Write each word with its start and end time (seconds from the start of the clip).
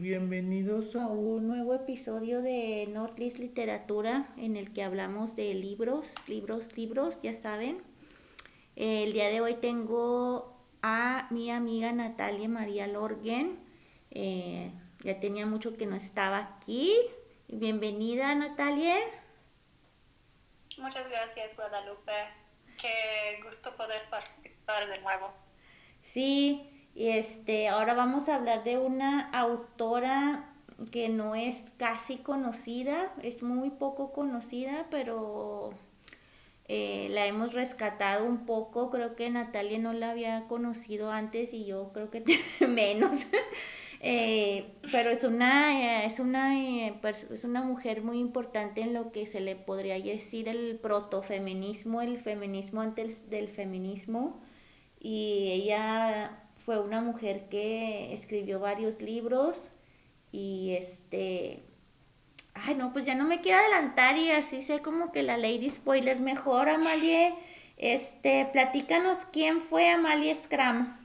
Bienvenidos 0.00 0.94
a 0.94 1.08
un 1.08 1.48
nuevo 1.48 1.74
episodio 1.74 2.40
de 2.40 2.86
Nortlist 2.88 3.38
Literatura 3.38 4.28
en 4.36 4.56
el 4.56 4.72
que 4.72 4.84
hablamos 4.84 5.34
de 5.34 5.52
libros, 5.54 6.06
libros, 6.28 6.76
libros, 6.76 7.20
ya 7.20 7.34
saben. 7.34 7.82
El 8.76 9.12
día 9.12 9.28
de 9.28 9.40
hoy 9.40 9.54
tengo 9.54 10.56
a 10.82 11.26
mi 11.30 11.50
amiga 11.50 11.90
Natalia 11.90 12.48
María 12.48 12.86
Lorgen. 12.86 13.58
Eh, 14.12 14.70
ya 15.00 15.18
tenía 15.18 15.46
mucho 15.46 15.76
que 15.76 15.86
no 15.86 15.96
estaba 15.96 16.38
aquí. 16.38 16.94
Bienvenida 17.48 18.32
Natalia. 18.36 18.96
Muchas 20.76 21.08
gracias 21.08 21.56
Guadalupe. 21.56 22.12
Qué 22.80 23.40
gusto 23.42 23.76
poder 23.76 24.08
participar 24.10 24.88
de 24.88 25.00
nuevo. 25.00 25.32
Sí, 26.02 26.77
este, 26.98 27.68
ahora 27.68 27.94
vamos 27.94 28.28
a 28.28 28.34
hablar 28.34 28.64
de 28.64 28.78
una 28.78 29.30
autora 29.30 30.50
que 30.90 31.08
no 31.08 31.34
es 31.34 31.56
casi 31.76 32.16
conocida, 32.16 33.12
es 33.22 33.42
muy 33.42 33.70
poco 33.70 34.12
conocida, 34.12 34.86
pero 34.90 35.70
eh, 36.68 37.08
la 37.10 37.26
hemos 37.26 37.52
rescatado 37.54 38.24
un 38.26 38.46
poco. 38.46 38.90
Creo 38.90 39.16
que 39.16 39.30
Natalia 39.30 39.78
no 39.78 39.92
la 39.92 40.10
había 40.10 40.46
conocido 40.48 41.10
antes 41.10 41.52
y 41.52 41.64
yo 41.64 41.92
creo 41.92 42.10
que 42.10 42.24
menos. 42.68 43.26
Eh, 44.00 44.74
pero 44.92 45.10
es 45.10 45.24
una, 45.24 46.04
es, 46.04 46.20
una, 46.20 46.56
eh, 46.56 46.94
es 47.32 47.42
una 47.42 47.62
mujer 47.62 48.02
muy 48.04 48.20
importante 48.20 48.80
en 48.80 48.94
lo 48.94 49.10
que 49.10 49.26
se 49.26 49.40
le 49.40 49.56
podría 49.56 49.98
decir 49.98 50.48
el 50.48 50.78
protofeminismo, 50.78 52.00
el 52.00 52.20
feminismo 52.20 52.80
antes 52.80 53.28
del 53.28 53.48
feminismo. 53.48 54.40
Y 55.00 55.50
ella 55.52 56.47
fue 56.68 56.78
una 56.78 57.00
mujer 57.00 57.48
que 57.48 58.12
escribió 58.12 58.60
varios 58.60 59.00
libros 59.00 59.56
y 60.30 60.76
este 60.78 61.64
ay 62.52 62.74
no 62.74 62.92
pues 62.92 63.06
ya 63.06 63.14
no 63.14 63.24
me 63.24 63.40
quiero 63.40 63.58
adelantar 63.58 64.18
y 64.18 64.30
así 64.32 64.60
sé 64.60 64.82
como 64.82 65.10
que 65.10 65.22
la 65.22 65.38
lady 65.38 65.70
spoiler 65.70 66.20
mejor 66.20 66.68
Amalie 66.68 67.34
este 67.78 68.50
platícanos 68.52 69.16
quién 69.32 69.62
fue 69.62 69.88
Amalie 69.88 70.34
Scram 70.34 70.98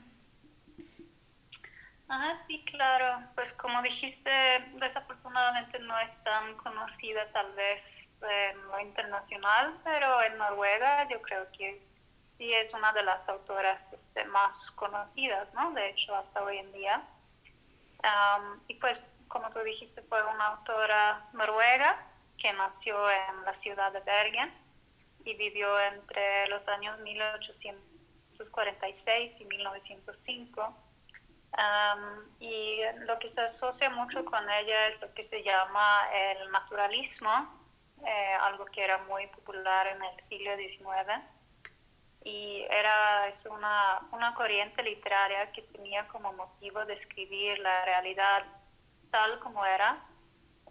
Ah, 2.10 2.34
sí, 2.46 2.62
claro. 2.66 3.26
Pues 3.34 3.54
como 3.54 3.80
dijiste, 3.82 4.30
desafortunadamente 4.74 5.78
no 5.80 5.98
es 6.00 6.22
tan 6.22 6.54
conocida 6.58 7.32
tal 7.32 7.50
vez 7.54 8.08
en 8.20 8.62
lo 8.68 8.78
internacional, 8.78 9.80
pero 9.82 10.22
en 10.22 10.36
Noruega 10.36 11.08
yo 11.08 11.20
creo 11.22 11.50
que 11.50 11.82
sí 12.38 12.52
es 12.52 12.72
una 12.74 12.92
de 12.92 13.02
las 13.02 13.28
autoras 13.28 13.92
este, 13.92 14.24
más 14.24 14.70
conocidas, 14.72 15.52
¿no? 15.54 15.72
De 15.72 15.90
hecho, 15.90 16.14
hasta 16.14 16.42
hoy 16.42 16.58
en 16.58 16.72
día. 16.72 17.02
y 18.68 18.74
pues, 18.74 19.02
como 19.28 19.50
tú 19.50 19.60
dijiste, 19.60 20.02
fue 20.02 20.22
una 20.22 20.48
autora 20.48 21.26
noruega 21.32 22.06
que 22.38 22.52
nació 22.52 23.10
en 23.10 23.44
la 23.44 23.54
ciudad 23.54 23.92
de 23.92 24.00
Bergen 24.00 24.52
y 25.24 25.34
vivió 25.34 25.80
entre 25.80 26.46
los 26.48 26.68
años 26.68 26.98
1846 27.00 29.40
y 29.40 29.44
1905. 29.44 30.76
y 32.40 32.80
lo 33.06 33.18
que 33.18 33.28
se 33.28 33.42
asocia 33.42 33.90
mucho 33.90 34.24
con 34.24 34.50
ella 34.50 34.88
es 34.88 35.00
lo 35.00 35.12
que 35.14 35.22
se 35.22 35.42
llama 35.42 36.08
el 36.12 36.50
naturalismo, 36.50 37.62
eh, 38.04 38.34
algo 38.40 38.64
que 38.66 38.82
era 38.82 38.98
muy 39.04 39.28
popular 39.28 39.86
en 39.86 40.02
el 40.02 40.20
siglo 40.20 40.56
XIX 40.56 41.22
y 42.24 42.66
era 42.70 43.28
es 43.28 43.44
una, 43.44 44.00
una 44.10 44.34
corriente 44.34 44.82
literaria 44.82 45.52
que 45.52 45.62
tenía 45.62 46.08
como 46.08 46.32
motivo 46.32 46.84
describir 46.86 47.58
la 47.58 47.84
realidad 47.84 48.44
tal 49.10 49.38
como 49.40 49.64
era 49.64 50.02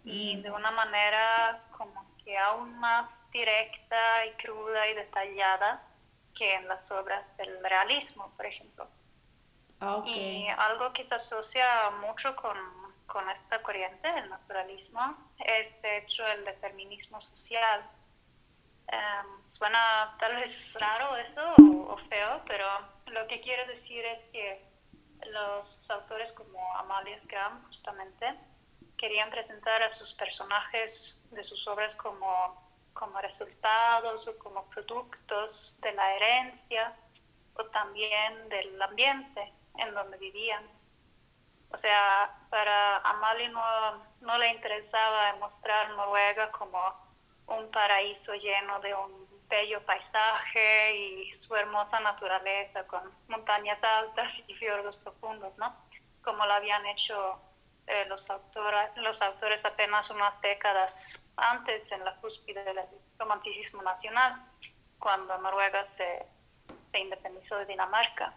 y 0.04 0.36
mm. 0.36 0.42
de 0.42 0.50
una 0.50 0.72
manera 0.72 1.64
como 1.70 2.04
que 2.24 2.36
aún 2.36 2.76
más 2.78 3.22
directa 3.30 4.26
y 4.26 4.32
cruda 4.32 4.88
y 4.88 4.94
detallada 4.94 5.82
que 6.34 6.54
en 6.54 6.66
las 6.66 6.90
obras 6.90 7.34
del 7.36 7.62
realismo, 7.62 8.32
por 8.36 8.46
ejemplo. 8.46 8.88
Ah, 9.80 10.02
y 10.04 10.48
algo 10.48 10.92
que 10.92 11.04
se 11.04 11.14
asocia 11.14 11.90
mucho 12.00 12.34
con, 12.34 12.56
con 13.06 13.28
esta 13.30 13.62
corriente, 13.62 14.08
el 14.18 14.28
naturalismo, 14.30 15.16
es 15.38 15.80
de 15.82 15.98
hecho 15.98 16.26
el 16.26 16.44
determinismo 16.44 17.20
social 17.20 17.88
Em, 18.88 19.48
suena 19.48 20.14
tal 20.18 20.36
vez 20.36 20.74
raro 20.74 21.16
eso 21.16 21.40
o, 21.88 21.96
feo, 22.08 22.42
pero 22.46 22.66
lo 23.06 23.26
que 23.26 23.40
quiero 23.40 23.66
decir 23.66 24.04
es 24.04 24.24
que 24.24 24.62
los 25.26 25.90
autores 25.90 26.32
como 26.32 26.58
Amalia 26.76 27.16
Scram 27.18 27.64
justamente 27.66 28.34
querían 28.98 29.30
presentar 29.30 29.82
a 29.82 29.90
sus 29.90 30.12
personajes 30.12 31.22
de 31.30 31.42
sus 31.42 31.66
obras 31.66 31.96
como, 31.96 32.70
como 32.92 33.18
resultados 33.20 34.28
o 34.28 34.38
como 34.38 34.68
productos 34.70 35.78
de 35.80 35.92
la 35.92 36.14
herencia 36.14 36.94
o 37.54 37.64
también 37.66 38.48
del 38.50 38.80
ambiente 38.82 39.52
en 39.78 39.94
donde 39.94 40.18
vivían. 40.18 40.64
O 41.70 41.76
sea, 41.76 42.38
para 42.50 42.98
Amalia 42.98 43.48
no, 43.48 44.04
no 44.20 44.38
le 44.38 44.48
interesaba 44.50 45.34
mostrar 45.36 45.90
Noruega 45.90 46.50
como 46.52 47.03
un 47.46 47.70
paraíso 47.70 48.34
lleno 48.34 48.80
de 48.80 48.94
un 48.94 49.24
bello 49.48 49.84
paisaje 49.84 50.96
y 50.96 51.34
su 51.34 51.54
hermosa 51.54 52.00
naturaleza 52.00 52.86
con 52.86 53.02
montañas 53.28 53.82
altas 53.84 54.42
y 54.46 54.54
fiordos 54.54 54.96
profundos, 54.96 55.58
¿no? 55.58 55.74
Como 56.22 56.44
lo 56.46 56.52
habían 56.52 56.84
hecho 56.86 57.40
eh, 57.86 58.06
los, 58.08 58.28
los 58.96 59.22
autores 59.22 59.64
apenas 59.64 60.10
unas 60.10 60.40
décadas 60.40 61.22
antes 61.36 61.92
en 61.92 62.04
la 62.04 62.16
cúspide 62.16 62.64
del 62.64 62.80
romanticismo 63.18 63.82
nacional, 63.82 64.42
cuando 64.98 65.36
Noruega 65.38 65.84
se, 65.84 66.24
se 66.90 66.98
independizó 66.98 67.58
de 67.58 67.66
Dinamarca. 67.66 68.32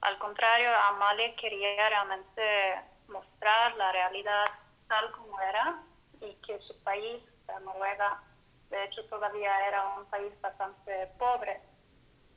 Al 0.00 0.16
contrario, 0.18 0.70
Amalie 0.86 1.34
quería 1.34 1.88
realmente 1.88 2.80
mostrar 3.08 3.74
la 3.74 3.90
realidad 3.90 4.46
tal 4.86 5.10
como 5.10 5.40
era 5.40 5.82
y 6.20 6.34
que 6.36 6.58
su 6.58 6.82
país, 6.84 7.36
Noruega, 7.62 8.22
de 8.70 8.84
hecho 8.84 9.04
todavía 9.06 9.66
era 9.66 9.94
un 9.96 10.04
país 10.06 10.32
bastante 10.40 11.06
pobre 11.18 11.60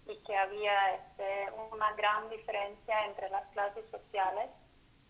y 0.07 0.15
que 0.23 0.35
había 0.35 0.95
este, 0.95 1.51
una 1.71 1.91
gran 1.93 2.29
diferencia 2.29 3.05
entre 3.05 3.29
las 3.29 3.47
clases 3.47 3.89
sociales, 3.89 4.51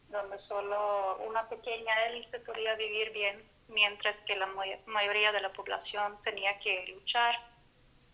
donde 0.09 0.37
solo 0.37 1.17
una 1.27 1.47
pequeña 1.47 2.05
élite 2.07 2.39
podía 2.39 2.75
vivir 2.75 3.11
bien, 3.11 3.43
mientras 3.67 4.21
que 4.21 4.35
la 4.35 4.47
mayoría 4.85 5.31
de 5.31 5.41
la 5.41 5.53
población 5.53 6.19
tenía 6.21 6.59
que 6.59 6.87
luchar 6.87 7.35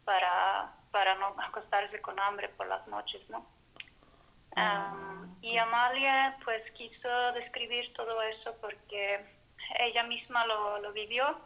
para, 0.05 0.73
para 0.91 1.15
no 1.15 1.35
acostarse 1.39 1.99
con 2.01 2.19
hambre 2.19 2.49
por 2.49 2.67
las 2.67 2.87
noches, 2.87 3.29
¿no? 3.29 3.45
Ah, 4.55 5.25
y 5.41 5.57
Amalia 5.57 6.37
pues 6.43 6.71
quiso 6.71 7.09
describir 7.33 7.93
todo 7.93 8.21
eso 8.23 8.55
porque 8.59 9.23
ella 9.79 10.03
misma 10.03 10.45
lo, 10.45 10.79
lo 10.79 10.91
vivió 10.93 11.39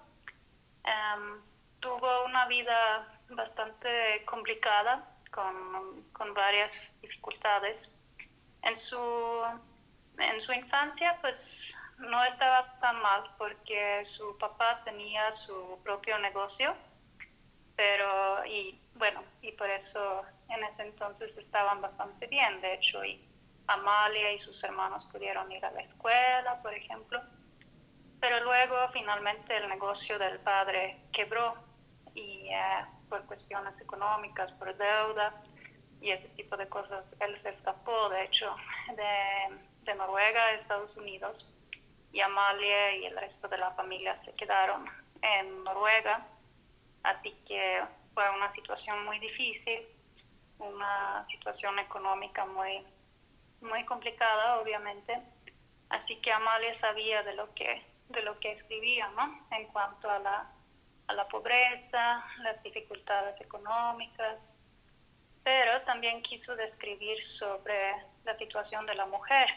tuvo 1.81 2.25
una 2.25 2.45
vida 2.47 3.07
bastante 3.29 4.23
complicada, 4.25 5.05
con, 5.31 6.03
con 6.13 6.33
varias 6.33 6.95
dificultades. 7.01 7.91
En 8.63 8.77
su, 8.77 8.97
en 10.17 10.39
su 10.39 10.53
infancia, 10.53 11.17
pues 11.21 11.75
no 11.97 12.23
estaba 12.23 12.79
tan 12.79 13.01
mal 13.01 13.23
porque 13.37 14.05
su 14.05 14.37
papá 14.37 14.81
tenía 14.83 15.31
su 15.31 15.79
propio 15.83 16.17
negocio, 16.19 16.75
pero 17.75 18.45
y 18.45 18.79
bueno, 18.95 19.23
y 19.41 19.51
por 19.53 19.69
eso 19.69 20.23
en 20.49 20.63
ese 20.63 20.83
entonces 20.83 21.37
estaban 21.37 21.81
bastante 21.81 22.27
bien, 22.27 22.61
de 22.61 22.75
hecho, 22.75 23.03
y 23.03 23.27
Amalia 23.67 24.33
y 24.33 24.37
sus 24.37 24.63
hermanos 24.63 25.05
pudieron 25.11 25.51
ir 25.51 25.65
a 25.65 25.71
la 25.71 25.81
escuela, 25.81 26.61
por 26.61 26.73
ejemplo, 26.73 27.21
pero 28.19 28.43
luego 28.43 28.75
finalmente 28.93 29.57
el 29.57 29.69
negocio 29.69 30.19
del 30.19 30.39
padre 30.39 30.97
quebró 31.11 31.55
por 33.09 33.25
cuestiones 33.25 33.79
económicas, 33.81 34.51
por 34.53 34.75
deuda 34.75 35.43
y 36.01 36.11
ese 36.11 36.29
tipo 36.29 36.57
de 36.57 36.67
cosas, 36.67 37.15
él 37.19 37.37
se 37.37 37.49
escapó, 37.49 38.09
de 38.09 38.23
hecho, 38.23 38.55
de, 38.95 39.57
de 39.83 39.95
Noruega 39.95 40.45
a 40.45 40.53
Estados 40.53 40.97
Unidos 40.97 41.47
y 42.11 42.21
Amalia 42.21 42.95
y 42.95 43.05
el 43.05 43.17
resto 43.17 43.47
de 43.47 43.57
la 43.57 43.71
familia 43.71 44.15
se 44.15 44.33
quedaron 44.33 44.85
en 45.21 45.63
Noruega, 45.63 46.25
así 47.03 47.31
que 47.45 47.83
fue 48.13 48.29
una 48.31 48.49
situación 48.49 49.05
muy 49.05 49.19
difícil, 49.19 49.79
una 50.57 51.23
situación 51.23 51.79
económica 51.79 52.45
muy, 52.45 52.85
muy 53.61 53.85
complicada, 53.85 54.59
obviamente, 54.59 55.21
así 55.89 56.15
que 56.17 56.31
Amalia 56.31 56.73
sabía 56.73 57.23
de 57.23 57.33
lo 57.33 57.53
que, 57.53 57.85
de 58.09 58.21
lo 58.23 58.39
que 58.39 58.51
escribía, 58.51 59.07
¿no? 59.09 59.45
En 59.51 59.67
cuanto 59.67 60.09
a 60.09 60.19
la, 60.19 60.51
a 61.11 61.13
la 61.13 61.27
pobreza, 61.27 62.23
las 62.39 62.63
dificultades 62.63 63.41
económicas, 63.41 64.53
pero 65.43 65.81
también 65.81 66.21
quiso 66.21 66.55
describir 66.55 67.21
sobre 67.21 67.93
la 68.23 68.33
situación 68.33 68.85
de 68.85 68.95
la 68.95 69.05
mujer 69.05 69.49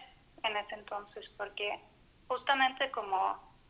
en 0.43 0.56
ese 0.56 0.75
entonces, 0.75 1.29
porque 1.29 1.81
justamente 2.27 2.91
como 2.91 3.19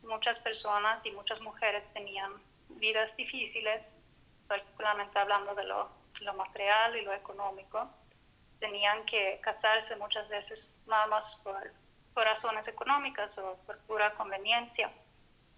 muchas 0.01 0.39
personas 0.39 1.05
y 1.05 1.11
muchas 1.11 1.41
mujeres 1.41 1.87
tenían 1.93 2.31
vidas 2.69 3.15
difíciles, 3.15 3.93
particularmente 4.47 5.19
hablando 5.19 5.53
de 5.53 5.65
lo, 5.65 5.89
lo 6.21 6.33
material 6.33 6.97
y 6.97 7.01
lo 7.01 7.13
económico, 7.13 7.87
tenían 8.59 9.05
que 9.05 9.39
casarse 9.43 9.95
muchas 9.95 10.27
veces 10.29 10.81
nada 10.87 11.05
más 11.05 11.35
por, 11.43 11.71
por 12.15 12.23
razones 12.23 12.67
económicas 12.67 13.37
o 13.37 13.57
por 13.67 13.77
pura 13.81 14.15
conveniencia. 14.15 14.91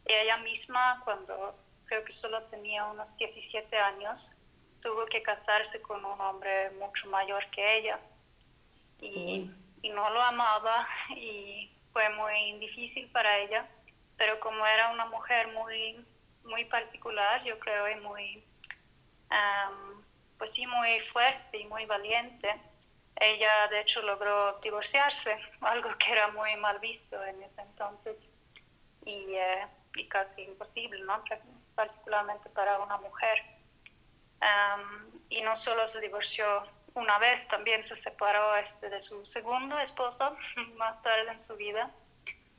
Y 0.05 0.13
ella 0.13 0.37
misma, 0.37 1.01
cuando 1.05 1.55
creo 1.87 2.03
que 2.03 2.11
solo 2.11 2.43
tenía 2.43 2.85
unos 2.85 3.17
17 3.17 3.75
años, 3.77 4.31
tuvo 4.81 5.05
que 5.07 5.21
casarse 5.23 5.81
con 5.81 6.03
un 6.05 6.19
hombre 6.21 6.69
mucho 6.71 7.09
mayor 7.09 7.49
que 7.49 7.77
ella. 7.77 7.99
Y, 8.99 9.49
y 9.81 9.89
no 9.89 10.09
lo 10.09 10.21
amaba 10.21 10.87
y 11.15 11.71
fue 11.93 12.09
muy 12.09 12.59
difícil 12.59 13.09
para 13.09 13.39
ella, 13.39 13.67
pero 14.17 14.39
como 14.39 14.65
era 14.65 14.91
una 14.91 15.05
mujer 15.05 15.47
muy, 15.49 16.05
muy 16.43 16.65
particular, 16.65 17.43
yo 17.43 17.57
creo, 17.59 17.89
y 17.89 17.95
muy, 18.01 18.43
pues 20.37 20.53
sí, 20.53 20.65
muy 20.67 20.99
fuerte 20.99 21.57
y 21.57 21.65
muy 21.65 21.85
valiente, 21.85 22.55
ella 23.19 23.67
de 23.69 23.81
hecho 23.81 24.01
logró 24.01 24.59
divorciarse, 24.59 25.37
algo 25.61 25.89
que 25.97 26.11
era 26.11 26.27
muy 26.29 26.55
mal 26.57 26.79
visto 26.79 27.23
en 27.23 27.41
ese 27.43 27.61
entonces 27.61 28.31
y, 29.05 29.33
eh, 29.33 29.67
y 29.95 30.07
casi 30.07 30.43
imposible, 30.43 31.01
¿no? 31.01 31.23
Particularmente 31.77 32.49
para 32.49 32.79
una 32.79 32.97
mujer. 32.97 33.37
y 35.29 35.41
no 35.41 35.55
solo 35.55 35.87
se 35.87 36.01
divorció 36.01 36.45
una 36.95 37.19
vez 37.19 37.47
también 37.47 37.83
se 37.83 37.95
separó 37.95 38.55
este 38.55 38.89
de 38.89 38.99
su 39.01 39.25
segundo 39.25 39.77
esposo 39.79 40.35
más 40.77 41.01
tarde 41.03 41.31
en 41.31 41.39
su 41.39 41.55
vida 41.55 41.91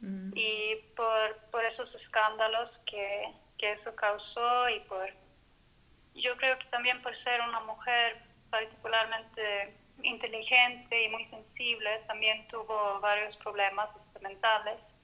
mm. 0.01 0.31
y 0.35 0.77
por, 0.97 1.37
por, 1.51 1.65
esos 1.65 1.95
escándalos 1.95 2.79
que, 2.87 3.33
que, 3.59 3.73
eso 3.73 3.95
causó 3.97 4.69
y 4.69 4.81
por 4.81 5.09
yo 6.15 6.37
creo 6.37 6.59
que 6.59 6.67
también 6.67 7.03
por 7.03 7.15
ser 7.17 7.41
una 7.41 7.61
mujer 7.61 8.23
particularmente 8.51 9.77
inteligente 10.03 11.05
y 11.05 11.09
muy 11.09 11.25
sensible 11.25 11.91
también 12.07 12.47
tuvo 12.49 13.01
varios 13.01 13.37
problemas 13.37 14.07
mentales 14.21 14.95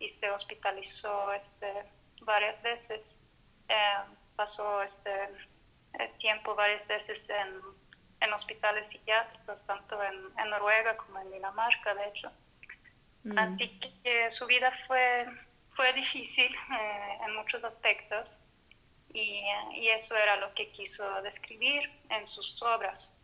y 0.00 0.08
se 0.08 0.30
hospitalizó 0.30 1.32
este, 1.32 1.84
varias 2.22 2.60
veces 2.62 3.19
eh, 3.70 4.04
pasó 4.36 4.82
este 4.82 5.10
tiempo 6.18 6.54
varias 6.54 6.86
veces 6.86 7.30
en 7.30 7.60
en 8.20 8.32
hospitales 8.32 8.90
psiquiátricos, 8.90 9.64
tanto 9.66 10.02
en, 10.02 10.14
en 10.38 10.50
Noruega 10.50 10.96
como 10.96 11.18
en 11.20 11.30
Dinamarca, 11.30 11.94
de 11.94 12.08
hecho. 12.08 12.30
Mm. 13.24 13.38
Así 13.38 13.68
que 13.78 14.30
su 14.30 14.46
vida 14.46 14.70
fue, 14.86 15.26
fue 15.74 15.92
difícil 15.94 16.54
eh, 16.54 17.18
en 17.24 17.34
muchos 17.34 17.64
aspectos 17.64 18.40
y, 19.12 19.42
y, 19.72 19.88
eso 19.88 20.16
era 20.16 20.36
lo 20.36 20.54
que 20.54 20.70
quiso 20.70 21.20
describir 21.22 21.90
en 22.10 22.28
sus 22.28 22.62
obras, 22.62 23.16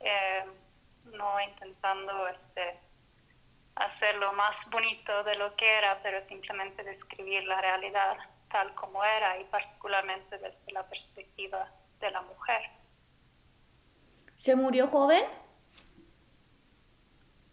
eh, 0.00 0.44
no 1.06 1.40
intentando 1.40 2.28
este, 2.28 2.78
hacerlo 3.74 4.32
más 4.34 4.68
bonito 4.70 5.24
de 5.24 5.34
lo 5.36 5.56
que 5.56 5.68
era, 5.68 6.00
pero 6.02 6.20
simplemente 6.20 6.84
describir 6.84 7.44
la 7.44 7.60
realidad 7.60 8.16
tal 8.54 8.72
como 8.76 9.02
era 9.02 9.36
y 9.40 9.44
particularmente 9.46 10.38
desde 10.38 10.72
la 10.72 10.84
perspectiva 10.84 11.68
de 11.98 12.08
la 12.12 12.22
mujer. 12.22 12.62
¿Se 14.38 14.54
murió 14.54 14.86
joven? 14.86 15.24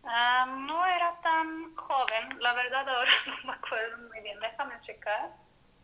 Ah, 0.03 0.45
no 0.45 0.85
era 0.85 1.19
tan 1.21 1.75
joven, 1.75 2.39
la 2.39 2.53
verdad 2.53 2.87
ahora 2.87 3.09
no 3.25 3.47
me 3.47 3.53
acuerdo 3.53 3.97
muy 4.09 4.21
bien, 4.21 4.39
déjame 4.39 4.79
checar, 4.81 5.31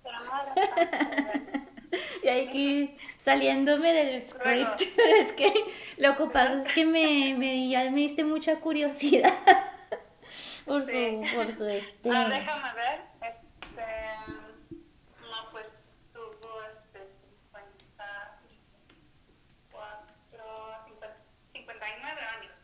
pero 0.03 0.19
no 0.19 0.41
era 0.41 0.53
tan 0.53 0.87
joven. 0.87 1.67
Y 2.21 2.27
aquí 2.27 2.97
saliéndome 3.17 3.93
del 3.93 4.27
script, 4.27 4.81
pero 4.97 5.15
es 5.15 5.31
que 5.31 5.51
lo 5.97 6.17
que 6.17 6.25
pasa 6.25 6.61
es 6.61 6.73
que 6.73 6.85
me, 6.85 7.33
me, 7.35 7.69
ya 7.69 7.89
me 7.89 8.01
diste 8.01 8.25
mucha 8.25 8.59
curiosidad 8.59 9.33
por 10.65 10.83
su, 10.83 11.25
por 11.33 11.51
su 11.53 11.65
este. 11.65 12.09
Ah, 12.11 12.27
déjame 12.27 12.73
ver. 12.73 13.17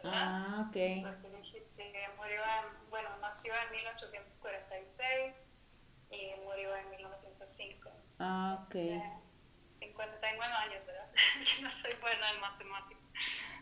Ah, 0.03 0.65
ok. 0.67 0.75
murió 2.17 2.41
en, 2.41 2.89
bueno, 2.89 3.09
nació 3.21 3.53
en 3.55 3.71
1846 3.71 5.33
y 6.11 6.41
murió 6.45 6.75
en 6.75 6.89
1905. 6.89 7.89
Ah, 8.19 8.59
ok. 8.65 8.75
59 9.79 10.53
años, 10.53 10.85
¿verdad? 10.85 11.07
no 11.61 11.71
soy 11.71 11.93
buena 12.01 12.31
en 12.33 12.41
matemáticas. 12.41 13.03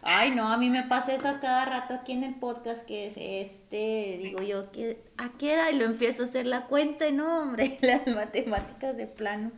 Ay, 0.04 0.32
no, 0.32 0.48
a 0.48 0.58
mí 0.58 0.70
me 0.72 0.84
pasa 0.84 1.14
eso 1.14 1.28
a 1.28 1.40
cada 1.40 1.66
rato 1.66 1.94
aquí 1.94 2.14
en 2.14 2.24
el 2.24 2.36
podcast, 2.36 2.86
que 2.88 3.08
es 3.08 3.14
este, 3.18 4.18
digo 4.18 4.42
yo, 4.42 4.72
que 4.72 5.04
¿a 5.18 5.30
qué 5.38 5.54
era? 5.54 5.70
Y 5.70 5.78
lo 5.78 5.86
empiezo 5.86 6.24
a 6.24 6.26
hacer 6.26 6.48
la 6.48 6.66
cuenta, 6.66 7.08
y 7.08 7.12
no, 7.12 7.42
hombre, 7.42 7.78
las 7.82 8.08
matemáticas 8.08 8.98
de 8.98 9.06
plano. 9.06 9.52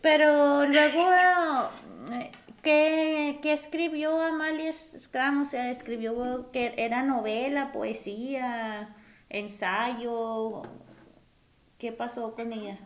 Pero 0.00 0.66
luego, 0.66 1.70
eh, 2.12 2.32
¿Qué, 2.64 3.40
¿Qué, 3.42 3.52
escribió 3.52 4.22
Amalia 4.22 4.72
Scram? 4.72 5.42
O 5.42 5.44
sea, 5.44 5.70
escribió 5.70 6.50
que 6.50 6.72
era 6.78 7.02
novela, 7.02 7.72
poesía, 7.72 8.96
ensayo. 9.28 10.62
¿Qué 11.78 11.92
pasó 11.92 12.34
con 12.34 12.54
ella? 12.54 12.78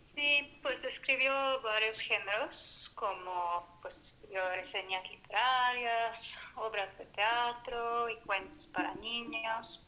Sí, 0.00 0.58
pues 0.62 0.82
escribió 0.84 1.34
varios 1.60 2.00
géneros, 2.00 2.90
como 2.94 3.78
pues 3.82 4.00
escribió 4.00 4.48
reseñas 4.56 5.02
literarias, 5.10 6.34
obras 6.56 6.96
de 6.96 7.04
teatro 7.04 8.08
y 8.08 8.16
cuentos 8.20 8.66
para 8.68 8.94
niños. 8.94 9.82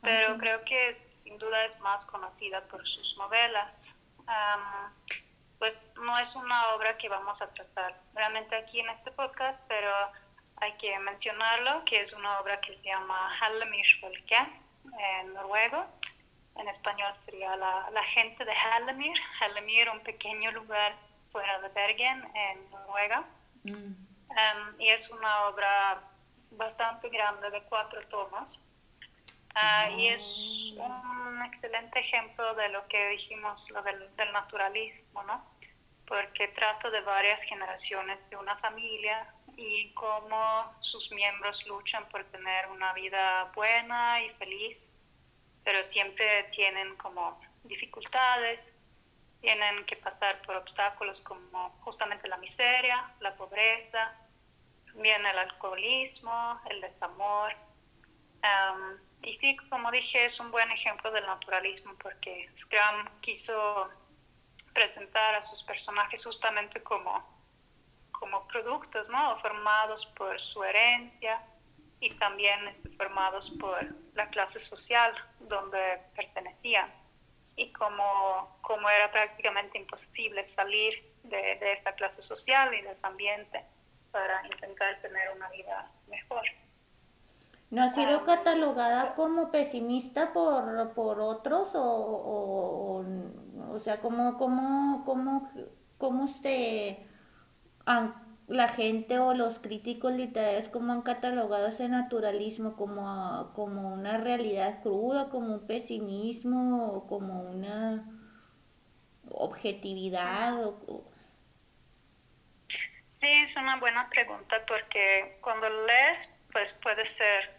Pero 0.00 0.38
creo 0.38 0.64
que 0.64 1.06
sin 1.10 1.36
duda 1.36 1.66
es 1.66 1.78
más 1.80 2.06
conocida 2.06 2.62
por 2.68 2.88
sus 2.88 3.14
novelas 3.18 3.94
pues 5.58 5.92
no 5.96 6.18
es 6.18 6.34
una 6.36 6.74
obra 6.74 6.96
que 6.96 7.08
vamos 7.08 7.42
a 7.42 7.52
tratar 7.52 8.00
realmente 8.14 8.54
aquí 8.56 8.80
en 8.80 8.88
este 8.90 9.10
podcast, 9.10 9.60
pero 9.68 9.90
hay 10.56 10.72
que 10.74 10.98
mencionarlo, 11.00 11.84
que 11.84 12.00
es 12.00 12.12
una 12.12 12.40
obra 12.40 12.60
que 12.60 12.74
se 12.74 12.84
llama 12.84 13.36
Hallemir 13.40 13.86
en 14.98 15.34
noruego. 15.34 15.86
En 16.56 16.68
español 16.68 17.14
sería 17.14 17.54
la, 17.56 17.88
la 17.90 18.02
gente 18.04 18.44
de 18.44 18.52
Hallemir. 18.52 19.16
Hallemir, 19.40 19.88
un 19.90 20.00
pequeño 20.00 20.50
lugar 20.52 20.96
fuera 21.30 21.60
de 21.60 21.68
Bergen, 21.68 22.28
en 22.34 22.70
Noruega. 22.70 23.24
Mm. 23.64 24.08
Em, 24.30 24.80
y 24.80 24.88
es 24.88 25.08
una 25.10 25.44
obra 25.44 26.02
bastante 26.50 27.08
grande, 27.08 27.50
de 27.50 27.62
cuatro 27.64 28.00
tomos. 28.08 28.60
Ah, 29.54 29.90
y 29.90 30.08
es 30.08 30.74
un 30.76 31.42
excelente 31.44 31.98
ejemplo 32.00 32.54
de 32.54 32.68
lo 32.68 32.86
que 32.88 33.08
dijimos, 33.10 33.70
lo 33.70 33.82
del, 33.82 34.08
naturalismo, 34.32 35.22
¿no? 35.24 35.44
Porque 36.06 36.48
trata 36.48 36.90
de 36.90 37.00
varias 37.00 37.42
generaciones 37.42 38.28
de 38.30 38.36
una 38.36 38.56
familia 38.58 39.34
y 39.56 39.92
cómo 39.94 40.72
sus 40.80 41.10
miembros 41.10 41.66
luchan 41.66 42.08
por 42.08 42.24
tener 42.24 42.68
una 42.68 42.92
vida 42.92 43.50
buena 43.54 44.22
y 44.22 44.30
feliz 44.30 44.90
pero 45.68 45.82
siempre 45.82 46.44
tienen 46.44 46.96
como 46.96 47.38
dificultades, 47.64 48.72
tienen 49.42 49.84
que 49.84 49.96
pasar 49.96 50.40
por 50.40 50.56
obstáculos 50.56 51.20
como 51.20 51.68
justamente 51.80 52.26
la 52.26 52.38
miseria, 52.38 53.12
la 53.20 53.36
pobreza, 53.36 54.16
también 54.86 55.26
el 55.26 55.38
alcoholismo, 55.38 56.58
el 56.70 56.80
desamor. 56.80 57.52
Y 59.22 59.32
sí, 59.32 59.56
como 59.68 59.90
dije, 59.90 60.24
es 60.24 60.38
un 60.40 60.50
buen 60.50 60.70
ejemplo 60.70 61.10
del 61.10 61.26
naturalismo 61.26 61.94
porque 62.00 62.48
Scrum 62.56 63.20
quiso 63.20 63.90
presentar 64.72 65.34
a 65.34 65.42
sus 65.42 65.62
personajes 65.64 66.24
justamente 66.24 66.82
como, 66.82 67.24
como 68.12 68.46
productos, 68.46 69.08
¿no? 69.08 69.38
Formados 69.40 70.06
por 70.06 70.40
su 70.40 70.62
herencia 70.62 71.42
y 72.00 72.14
también 72.14 72.68
este, 72.68 72.88
formados 72.90 73.50
por 73.58 73.94
la 74.14 74.28
clase 74.30 74.60
social 74.60 75.12
donde 75.40 76.00
pertenecían. 76.14 76.92
Y 77.56 77.72
como, 77.72 78.56
como 78.62 78.88
era 78.88 79.10
prácticamente 79.10 79.78
imposible 79.78 80.44
salir 80.44 81.12
de, 81.24 81.56
de 81.56 81.72
esta 81.72 81.92
clase 81.94 82.22
social 82.22 82.72
y 82.72 82.82
de 82.82 82.92
ese 82.92 83.04
ambiente 83.04 83.64
para 84.12 84.46
intentar 84.46 85.00
tener 85.00 85.30
una 85.34 85.48
vida 85.48 85.90
mejor. 86.06 86.44
¿No 87.70 87.82
ha 87.82 87.90
sido 87.90 88.24
catalogada 88.24 89.14
como 89.14 89.50
pesimista 89.50 90.32
por, 90.32 90.94
por 90.94 91.20
otros 91.20 91.74
o, 91.74 91.82
o, 91.82 93.04
o, 93.74 93.78
sea, 93.78 94.00
cómo, 94.00 94.38
cómo, 94.38 95.04
cómo, 95.04 95.50
cómo 95.98 96.28
se 96.28 97.06
la 98.46 98.68
gente 98.68 99.18
o 99.18 99.34
los 99.34 99.58
críticos 99.58 100.14
literarios 100.14 100.68
cómo 100.68 100.92
han 100.92 101.02
catalogado 101.02 101.66
ese 101.66 101.88
naturalismo 101.88 102.76
como, 102.76 103.52
como 103.54 103.92
una 103.92 104.16
realidad 104.16 104.80
cruda, 104.82 105.28
como 105.28 105.54
un 105.54 105.66
pesimismo 105.66 106.92
o 106.92 107.06
como 107.06 107.42
una 107.42 108.04
objetividad? 109.30 110.64
O, 110.64 111.04
Sí, 113.08 113.26
es 113.42 113.56
una 113.56 113.80
buena 113.80 114.08
pregunta 114.10 114.64
porque 114.68 115.38
cuando 115.40 115.68
lees, 115.68 116.30
pues 116.52 116.72
puede 116.74 117.04
ser 117.04 117.57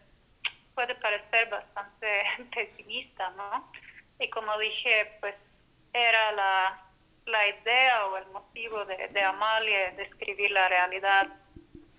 puede 0.80 0.96
parecer 0.96 1.50
bastante 1.50 2.24
pesimista, 2.56 3.30
¿no? 3.32 3.70
Y 4.18 4.30
como 4.30 4.58
dije, 4.60 5.18
pues 5.20 5.68
era 5.92 6.32
la, 6.32 6.82
la 7.26 7.48
idea 7.50 8.06
o 8.06 8.16
el 8.16 8.26
motivo 8.28 8.86
de, 8.86 9.10
de 9.10 9.22
Amalia 9.22 9.92
describir 9.98 10.52
la 10.52 10.70
realidad 10.70 11.28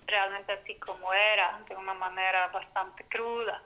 realmente 0.06 0.52
así 0.52 0.76
como 0.76 1.12
era, 1.12 1.60
de 1.68 1.76
una 1.76 1.92
manera 1.92 2.48
bastante 2.48 3.04
cruda, 3.04 3.62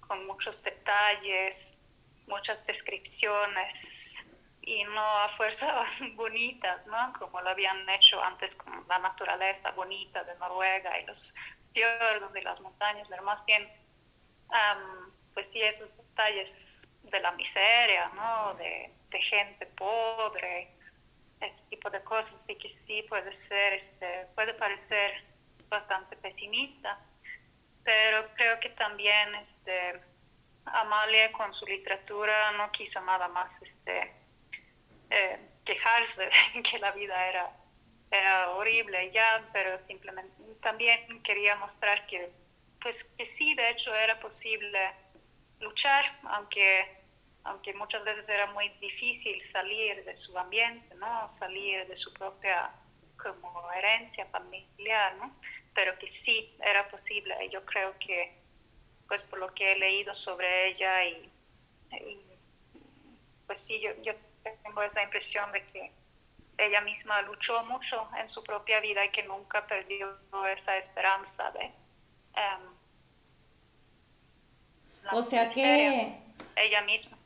con 0.00 0.26
muchos 0.26 0.60
detalles, 0.64 1.78
muchas 2.26 2.66
descripciones 2.66 4.26
y 4.62 4.82
no 4.82 5.18
a 5.20 5.28
fuerza 5.28 5.86
bonitas, 6.16 6.84
¿no? 6.88 7.12
Como 7.20 7.40
lo 7.40 7.50
habían 7.50 7.88
hecho 7.90 8.20
antes 8.20 8.56
con 8.56 8.84
la 8.88 8.98
naturaleza 8.98 9.70
bonita 9.70 10.24
de 10.24 10.34
Noruega 10.38 10.98
y 10.98 11.06
los 11.06 11.32
fiordos 11.72 12.34
y 12.34 12.40
las 12.40 12.60
montañas, 12.60 13.06
pero 13.08 13.22
más 13.22 13.46
bien 13.46 13.85
pues 15.34 15.50
sí, 15.50 15.60
esos 15.62 15.96
detalles 15.96 16.86
de 17.02 17.20
la 17.20 17.32
miseria, 17.32 18.08
¿no? 18.14 18.54
De, 18.54 18.92
gente 19.18 19.64
pobre, 19.64 20.68
ese 21.40 21.58
tipo 21.70 21.88
de 21.88 22.02
cosas, 22.02 22.44
y 22.50 22.54
que 22.56 22.68
sí 22.68 23.02
puede 23.08 23.32
ser, 23.32 23.72
este, 23.72 24.26
puede 24.34 24.52
parecer 24.52 25.24
bastante 25.70 26.16
pesimista, 26.18 26.98
pero 27.82 28.28
creo 28.34 28.60
que 28.60 28.68
también 28.68 29.34
este, 29.36 30.02
Amalia 30.66 31.32
con 31.32 31.54
su 31.54 31.64
literatura 31.64 32.52
no 32.52 32.70
quiso 32.72 33.00
nada 33.00 33.26
más 33.28 33.62
este, 33.62 34.12
eh, 35.08 35.38
quejarse 35.64 36.28
de 36.54 36.62
que 36.62 36.78
la 36.78 36.92
vida 36.92 37.26
era, 37.26 37.50
era 38.10 38.50
horrible 38.50 39.10
ya, 39.12 39.48
pero 39.52 39.78
simplemente 39.78 40.34
también 40.60 41.22
quería 41.22 41.56
mostrar 41.56 42.06
que 42.06 42.30
pues 42.86 43.02
que 43.02 43.26
sí, 43.26 43.52
de 43.56 43.70
hecho 43.70 43.92
era 43.92 44.20
posible 44.20 44.78
luchar, 45.58 46.04
aunque, 46.22 47.02
aunque 47.42 47.74
muchas 47.74 48.04
veces 48.04 48.28
era 48.28 48.46
muy 48.52 48.68
difícil 48.80 49.42
salir 49.42 50.04
de 50.04 50.14
su 50.14 50.38
ambiente, 50.38 50.94
¿no? 50.94 51.28
Salir 51.28 51.84
de 51.88 51.96
su 51.96 52.12
propia 52.12 52.70
como 53.20 53.72
herencia 53.72 54.24
familiar, 54.26 55.16
¿no? 55.16 55.34
Pero 55.74 55.98
que 55.98 56.06
sí 56.06 56.56
era 56.60 56.88
posible. 56.88 57.34
Y 57.46 57.48
yo 57.48 57.64
creo 57.66 57.98
que, 57.98 58.38
pues 59.08 59.20
por 59.24 59.40
lo 59.40 59.52
que 59.52 59.72
he 59.72 59.76
leído 59.76 60.14
sobre 60.14 60.68
ella 60.68 61.04
y, 61.06 61.28
pues 63.48 63.58
sí, 63.66 63.80
yo, 63.80 64.00
yo 64.02 64.12
tengo 64.62 64.80
esa 64.84 65.02
impresión 65.02 65.50
de 65.50 65.66
que 65.66 65.90
ella 66.56 66.82
misma 66.82 67.20
luchó 67.22 67.64
mucho 67.64 68.08
en 68.16 68.28
su 68.28 68.44
propia 68.44 68.78
vida 68.78 69.04
y 69.04 69.10
que 69.10 69.24
nunca 69.24 69.66
perdió 69.66 70.16
esa 70.46 70.76
esperanza 70.76 71.50
de 71.50 71.64
em, 71.64 72.75
o 75.12 75.22
sea 75.22 75.48
que... 75.48 76.18
Ella 76.56 76.82
misma. 76.82 77.18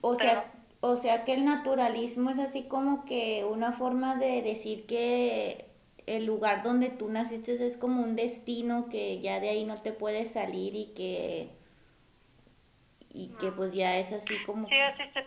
O 0.00 0.14
sea, 0.14 0.52
o 0.80 0.96
sea 0.96 1.24
que 1.24 1.32
el 1.32 1.44
naturalismo 1.44 2.30
es 2.30 2.38
así 2.38 2.64
como 2.64 3.04
que 3.04 3.44
una 3.44 3.72
forma 3.72 4.16
de 4.16 4.42
decir 4.42 4.86
que 4.86 5.70
el 6.06 6.26
lugar 6.26 6.62
donde 6.62 6.90
tú 6.90 7.08
naciste 7.08 7.66
es 7.66 7.76
como 7.76 8.02
un 8.02 8.16
destino 8.16 8.88
que 8.90 9.20
ya 9.20 9.40
de 9.40 9.48
ahí 9.48 9.64
no 9.64 9.80
te 9.80 9.92
puedes 9.92 10.32
salir 10.32 10.74
y 10.74 10.92
que 10.94 11.50
y 13.10 13.28
que 13.40 13.52
pues 13.52 13.72
ya 13.72 13.96
es 13.96 14.12
así 14.12 14.36
como 14.44 14.64
sí 14.64 14.78
así 14.80 15.04
se 15.04 15.26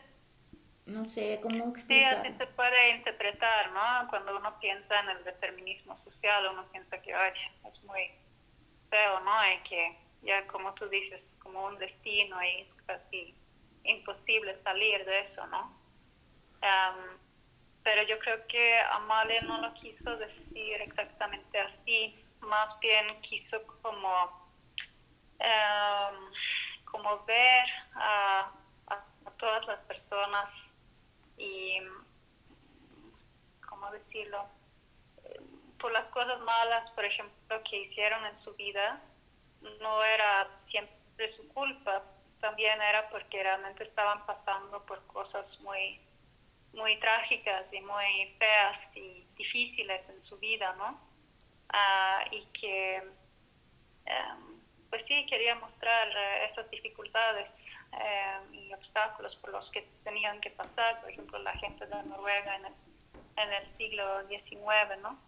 no 0.85 1.05
sé 1.05 1.39
cómo 1.41 1.69
explicar. 1.69 2.19
sí 2.19 2.27
así 2.27 2.37
se 2.37 2.45
puede 2.47 2.91
interpretar 2.91 3.71
no 3.71 4.07
cuando 4.09 4.37
uno 4.37 4.59
piensa 4.59 4.99
en 4.99 5.09
el 5.09 5.23
determinismo 5.23 5.95
social 5.95 6.45
uno 6.51 6.65
piensa 6.71 7.01
que 7.01 7.13
ay, 7.13 7.31
es 7.67 7.83
muy 7.83 8.11
feo 8.89 9.19
no 9.21 9.31
y 9.53 9.67
que 9.67 10.06
ya 10.21 10.45
como 10.47 10.73
tú 10.73 10.87
dices, 10.89 11.37
como 11.41 11.65
un 11.65 11.77
destino 11.77 12.41
y 12.43 12.61
es 12.61 12.73
casi 12.85 13.35
imposible 13.83 14.55
salir 14.57 15.05
de 15.05 15.21
eso, 15.21 15.45
¿no? 15.47 15.75
pero 17.83 18.03
yo 18.03 18.19
creo 18.19 18.45
que 18.47 18.79
Amalia 18.91 19.41
no 19.43 19.61
lo 19.61 19.73
quiso 19.73 20.17
decir 20.17 20.81
exactamente 20.81 21.57
así, 21.57 22.21
más 22.41 22.77
bien 22.81 23.21
quiso 23.21 23.65
como, 23.81 24.51
como 26.83 27.23
ver 27.25 27.69
a, 27.95 28.51
todas 29.37 29.65
las 29.67 29.83
personas 29.83 30.75
y, 31.37 31.77
¿cómo 33.69 33.91
decirlo? 33.91 34.49
Por 35.79 35.91
las 35.91 36.09
cosas 36.09 36.41
malas, 36.41 36.89
por 36.91 37.05
ejemplo, 37.05 37.61
que 37.63 37.81
hicieron 37.81 38.25
en 38.25 38.35
su 38.35 38.55
vida, 38.55 38.99
no 39.61 40.03
era 40.03 40.47
siempre 40.57 41.27
su 41.27 41.47
culpa, 41.49 42.03
también 42.39 42.81
era 42.81 43.09
porque 43.09 43.41
realmente 43.41 43.83
estaban 43.83 44.25
pasando 44.25 44.85
por 44.85 45.05
cosas 45.07 45.59
muy, 45.61 45.99
muy 46.73 46.97
trágicas 46.99 47.73
y 47.73 47.81
muy 47.81 48.35
feas 48.37 48.95
y 48.95 49.25
difíciles 49.35 50.09
en 50.09 50.21
su 50.21 50.37
vida, 50.39 50.73
¿no? 50.73 50.99
Ah, 51.69 52.23
y 52.31 52.45
que, 52.47 52.97
em, 54.05 54.61
pues 54.89 55.05
sí, 55.05 55.25
quería 55.25 55.55
mostrar 55.55 56.07
eh, 56.15 56.45
esas 56.45 56.69
dificultades 56.69 57.75
em, 57.91 58.53
y 58.53 58.73
obstáculos 58.73 59.35
por 59.35 59.51
los 59.51 59.71
que 59.71 59.81
tenían 60.03 60.39
que 60.39 60.51
pasar, 60.51 61.01
por 61.01 61.09
ejemplo, 61.09 61.39
la 61.39 61.53
gente 61.53 61.85
de 61.85 62.03
Noruega 62.03 62.55
en 62.55 62.65
el, 62.67 62.73
en 63.37 63.53
el 63.53 63.67
siglo 63.67 64.27
XIX, 64.27 64.97
¿no? 65.01 65.19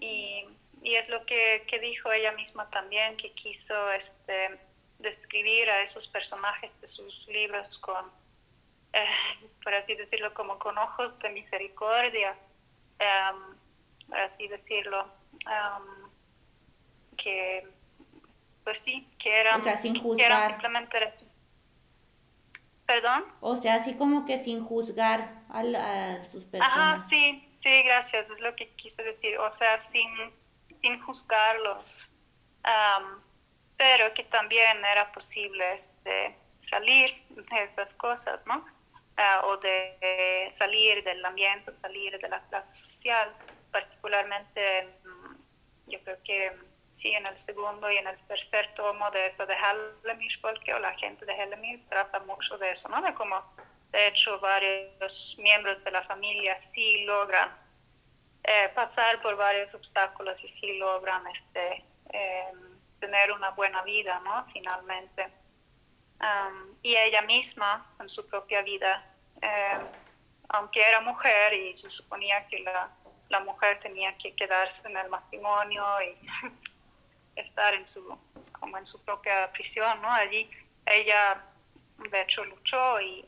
Y 0.00 0.44
y 0.84 0.96
es 0.96 1.08
lo 1.08 1.24
que, 1.24 1.64
dijo 1.80 2.12
ella 2.12 2.32
misma 2.32 2.68
también, 2.68 3.16
que 3.16 3.32
quiso 3.32 3.90
este, 3.92 4.60
describir 4.98 5.68
a 5.70 5.80
esos 5.80 6.06
personajes 6.06 6.78
de 6.78 6.86
sus 6.86 7.26
libros 7.26 7.78
con, 7.78 8.04
eh, 8.92 9.06
por 9.64 9.72
así 9.74 9.94
decirlo, 9.94 10.34
como 10.34 10.58
con 10.58 10.76
ojos 10.76 11.18
de 11.20 11.30
misericordia, 11.30 12.36
em, 12.98 13.56
por 14.06 14.18
así 14.20 14.46
decirlo, 14.46 15.08
em, 15.46 16.10
que, 17.16 17.66
pues 18.62 18.78
sí, 18.78 19.08
que 19.18 19.40
eran, 19.40 19.62
simplemente 19.80 20.98
¿Perdón? 22.84 23.24
O 23.40 23.56
sea, 23.56 23.76
así 23.76 23.94
como 23.94 24.26
que 24.26 24.36
sin 24.36 24.62
juzgar 24.62 25.40
a, 25.48 25.60
a 25.60 26.24
sus 26.26 26.44
personas. 26.44 26.76
Ajá, 26.76 26.98
sí, 26.98 27.48
sí, 27.50 27.82
gracias, 27.84 28.28
es 28.28 28.40
lo 28.42 28.54
que 28.54 28.68
quise 28.74 29.02
decir. 29.02 29.38
O 29.38 29.48
sea, 29.48 29.78
sin 29.78 30.06
sin 30.84 31.00
juzgarlos, 31.00 32.12
pero 33.78 34.12
que 34.12 34.24
también 34.24 34.84
era 34.84 35.10
posible 35.12 35.74
este, 35.74 36.36
salir 36.58 37.24
de 37.30 37.62
esas 37.64 37.94
cosas, 37.94 38.44
¿no? 38.46 38.66
Ah, 39.16 39.40
o 39.44 39.56
de, 39.56 40.46
salir 40.50 41.02
del 41.02 41.24
ambiente, 41.24 41.72
salir 41.72 42.18
de 42.18 42.28
la 42.28 42.40
clase 42.48 42.74
social, 42.74 43.32
particularmente 43.70 44.60
mm, 45.04 45.90
yo 45.90 45.98
creo 46.04 46.18
que 46.22 46.52
sí, 46.92 47.12
en 47.12 47.26
el 47.26 47.38
segundo 47.38 47.90
y 47.90 47.96
en 47.96 48.06
el 48.06 48.18
tercer 48.26 48.74
tomo 48.74 49.10
de 49.12 49.24
esa 49.26 49.46
de 49.46 49.54
Hellemir, 49.54 50.38
porque 50.42 50.78
la 50.78 50.92
gente 50.98 51.24
de 51.24 51.32
Hellemir 51.32 51.88
trata 51.88 52.20
mucho 52.20 52.58
de 52.58 52.72
eso, 52.72 52.90
¿no? 52.90 53.00
De 53.00 53.14
cómo, 53.14 53.42
de 53.90 54.08
hecho, 54.08 54.38
varios 54.40 55.36
miembros 55.38 55.82
de 55.82 55.92
la 55.92 56.02
familia 56.02 56.56
sí 56.56 57.04
logran 57.04 57.63
eh, 58.44 58.68
pasar 58.74 59.22
por 59.22 59.36
varios 59.36 59.74
obstáculos 59.74 60.44
y 60.44 60.48
sí 60.48 60.76
logran 60.78 61.26
este, 61.28 61.84
em, 62.10 62.78
tener 63.00 63.32
una 63.32 63.50
buena 63.50 63.82
vida, 63.82 64.20
¿no? 64.20 64.46
Finalmente. 64.52 65.30
y 66.82 66.96
ella 66.96 67.22
misma, 67.22 67.86
en 68.00 68.08
su 68.08 68.26
propia 68.26 68.62
vida, 68.62 69.04
em, 69.42 69.80
aunque 70.48 70.80
era 70.80 71.00
mujer 71.00 71.52
y 71.52 71.74
se 71.74 71.90
suponía 71.90 72.46
que 72.48 72.60
la, 72.60 72.90
la 73.28 73.40
mujer 73.40 73.80
tenía 73.80 74.16
que 74.16 74.34
quedarse 74.34 74.86
en 74.88 74.96
el 74.96 75.08
matrimonio 75.08 75.84
y 76.02 76.16
estar 77.36 77.74
en 77.74 77.84
su, 77.84 78.18
como 78.52 78.78
en 78.78 78.86
su 78.86 79.04
propia 79.04 79.50
prisión, 79.52 80.00
¿no? 80.00 80.10
Allí 80.10 80.48
ella, 80.86 81.44
de 82.10 82.20
hecho, 82.22 82.44
luchó 82.44 83.00
y, 83.00 83.26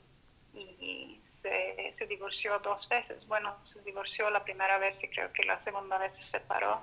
y 0.56 1.20
se, 1.22 1.92
se, 1.92 2.06
divorció 2.06 2.58
dos 2.60 2.88
veces. 2.88 3.26
Bueno, 3.26 3.56
se 3.62 3.82
divorció 3.82 4.30
la 4.30 4.42
primera 4.42 4.78
vez 4.78 5.02
y 5.02 5.08
creo 5.08 5.32
que 5.32 5.42
la 5.44 5.58
segunda 5.58 5.98
vez 5.98 6.12
se 6.16 6.24
separó. 6.24 6.80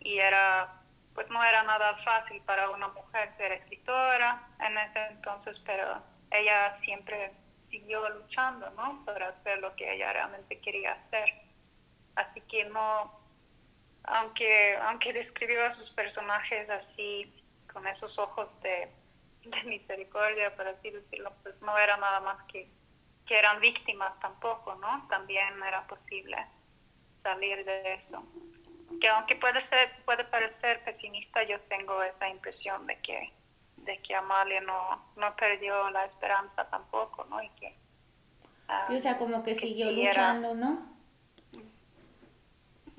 y 0.00 0.18
era, 0.18 0.82
pues 1.14 1.30
no 1.30 1.42
era 1.42 1.62
nada 1.64 1.96
fácil 1.98 2.40
para 2.42 2.70
una 2.70 2.88
mujer 2.88 3.30
ser 3.30 3.52
escritora 3.52 4.48
en 4.60 4.78
ese 4.78 5.04
entonces, 5.06 5.58
pero 5.58 6.02
ella 6.30 6.70
siempre 6.72 7.32
siguió 7.66 8.08
luchando, 8.10 8.70
¿no? 8.70 9.04
Para 9.04 9.28
hacer 9.28 9.58
lo 9.58 9.74
que 9.74 9.92
ella 9.92 10.12
realmente 10.12 10.60
quería 10.60 10.92
hacer. 10.92 11.28
Así 12.14 12.40
que 12.42 12.64
no, 12.66 13.18
aunque, 14.04 14.76
aunque 14.76 15.12
describió 15.12 15.64
a 15.64 15.70
sus 15.70 15.90
personajes 15.90 16.70
así, 16.70 17.32
con 17.72 17.86
esos 17.86 18.18
ojos 18.18 18.60
de, 18.62 18.90
misericordia, 19.64 20.54
por 20.56 20.68
así 20.68 20.90
decirlo, 20.90 21.32
pues 21.42 21.60
no 21.62 21.76
era 21.78 21.96
nada 21.96 22.20
más 22.20 22.42
que, 22.44 22.68
que 23.24 23.38
eran 23.38 23.60
víctimas 23.60 24.18
tampoco, 24.20 24.74
¿no? 24.76 25.06
También 25.08 25.62
era 25.62 25.86
posible 25.86 26.36
salir 27.18 27.64
de 27.64 27.94
eso. 27.94 28.24
Que 29.00 29.08
aunque 29.08 29.36
puede, 29.36 29.60
ser, 29.60 29.90
puede 30.04 30.24
parecer 30.24 30.82
pesimista, 30.84 31.42
yo 31.42 31.60
tengo 31.62 32.02
esa 32.02 32.28
impresión 32.28 32.86
de 32.86 33.00
que, 33.00 33.32
de 33.78 33.98
que 34.00 34.14
Amalia 34.14 34.60
no, 34.60 35.04
no 35.16 35.34
perdió 35.36 35.90
la 35.90 36.04
esperanza 36.04 36.68
tampoco, 36.70 37.24
¿no? 37.24 37.42
Y 37.42 37.48
que, 37.50 37.76
o 38.88 39.00
sea, 39.00 39.18
como 39.18 39.42
que, 39.42 39.54
siguió 39.54 39.90
luchando, 39.90 40.54
¿no? 40.54 40.96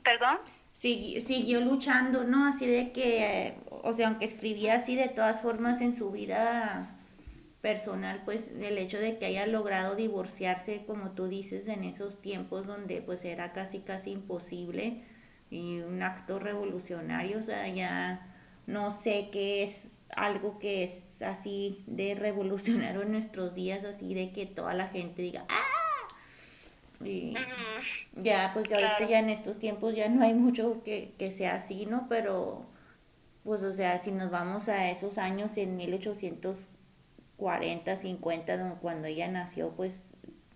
¿Perdón? 0.04 0.39
Siguió 0.78 1.62
luchando, 1.62 2.24
¿no? 2.24 2.46
Así 2.48 2.66
de 2.68 2.92
que, 2.92 3.56
o 3.70 3.94
sea, 3.94 4.08
aunque 4.08 4.26
escribía 4.26 4.76
así 4.76 4.96
de 4.96 5.10
todas 5.10 5.42
formas 5.42 5.82
en 5.82 5.96
su 5.96 6.12
vida 6.12 6.96
personal, 7.62 8.22
pues 8.24 8.52
el 8.62 8.78
hecho 8.78 9.00
de 9.00 9.18
que 9.18 9.26
haya 9.26 9.48
logrado 9.48 9.96
divorciarse, 9.96 10.84
como 10.86 11.12
tú 11.12 11.28
dices, 11.28 11.68
en 11.68 11.84
esos 11.84 12.22
tiempos 12.22 12.68
donde 12.68 13.02
pues 13.02 13.26
era 13.26 13.52
casi 13.54 13.80
casi 13.80 14.12
imposible 14.12 15.04
y 15.50 15.80
un 15.80 16.04
acto 16.04 16.40
revolucionario, 16.40 17.40
o 17.40 17.42
sea, 17.42 17.68
ya 17.68 18.36
no 18.68 18.92
sé 18.92 19.30
qué 19.32 19.64
es 19.64 19.88
algo 20.16 20.60
que 20.60 20.84
es 20.84 21.22
así 21.22 21.84
de 21.88 22.16
revolucionario 22.16 23.02
en 23.02 23.12
nuestros 23.12 23.56
días, 23.56 23.84
así 23.84 24.14
de 24.14 24.32
que 24.32 24.46
toda 24.46 24.74
la 24.74 24.88
gente 24.88 25.24
diga, 25.24 25.46
¡ah! 25.50 25.77
Y 27.04 27.34
ya, 28.16 28.51
pues 28.54 28.70
ya 28.70 28.77
ahorita 28.77 29.08
ya 29.08 29.20
en 29.20 29.30
estos 29.30 29.60
tiempos 29.60 29.96
ya 29.96 30.10
no 30.10 30.24
hay 30.24 30.34
mucho 30.34 30.82
que, 30.84 31.13
que 31.18 31.32
sea 31.32 31.56
así, 31.56 31.86
¿no? 31.86 32.08
Pero, 32.10 32.66
pues 33.44 33.63
o 33.63 33.72
sea, 33.72 34.00
si 34.00 34.12
nos 34.12 34.32
vamos 34.32 34.67
a 34.67 34.89
esos 34.89 35.17
años 35.17 35.56
en 35.58 35.78
1840, 35.78 37.95
50, 37.95 38.78
cuando 38.82 39.08
ella 39.08 39.28
nació, 39.28 39.72
pues 39.72 40.04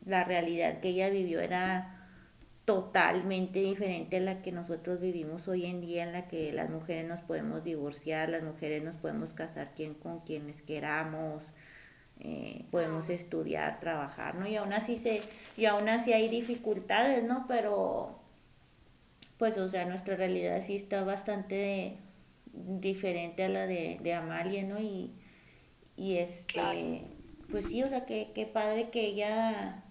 la 0.05 0.23
realidad 0.23 0.79
que 0.79 0.89
ella 0.89 1.09
vivió 1.09 1.39
era 1.39 1.97
totalmente 2.65 3.59
diferente 3.59 4.17
a 4.17 4.21
la 4.21 4.41
que 4.41 4.51
nosotros 4.51 5.01
vivimos 5.01 5.47
hoy 5.47 5.65
en 5.65 5.81
día, 5.81 6.03
en 6.03 6.13
la 6.13 6.27
que 6.27 6.51
las 6.51 6.69
mujeres 6.69 7.07
nos 7.07 7.21
podemos 7.21 7.63
divorciar, 7.63 8.29
las 8.29 8.43
mujeres 8.43 8.83
nos 8.83 8.95
podemos 8.95 9.33
casar 9.33 9.73
quien, 9.75 9.93
con 9.93 10.21
quienes 10.21 10.61
queramos, 10.61 11.43
eh, 12.23 12.65
podemos 12.69 13.09
estudiar, 13.09 13.79
trabajar, 13.79 14.35
¿no? 14.35 14.47
Y 14.47 14.55
aún 14.55 14.73
así 14.73 14.97
se, 14.99 15.21
y 15.57 15.65
aún 15.65 15.89
así 15.89 16.13
hay 16.13 16.29
dificultades, 16.29 17.23
¿no? 17.23 17.45
Pero, 17.47 18.19
pues, 19.37 19.57
o 19.57 19.67
sea, 19.67 19.85
nuestra 19.85 20.15
realidad 20.15 20.61
sí 20.63 20.75
está 20.75 21.03
bastante 21.03 21.97
diferente 22.53 23.43
a 23.43 23.49
la 23.49 23.65
de, 23.65 23.97
de 24.03 24.13
Amalia, 24.13 24.61
¿no? 24.61 24.79
Y, 24.79 25.11
y 25.95 26.17
este, 26.17 27.05
pues 27.49 27.65
sí, 27.65 27.81
o 27.81 27.89
sea, 27.89 28.05
que, 28.05 28.29
qué 28.35 28.45
padre 28.45 28.91
que 28.91 29.07
ella, 29.07 29.83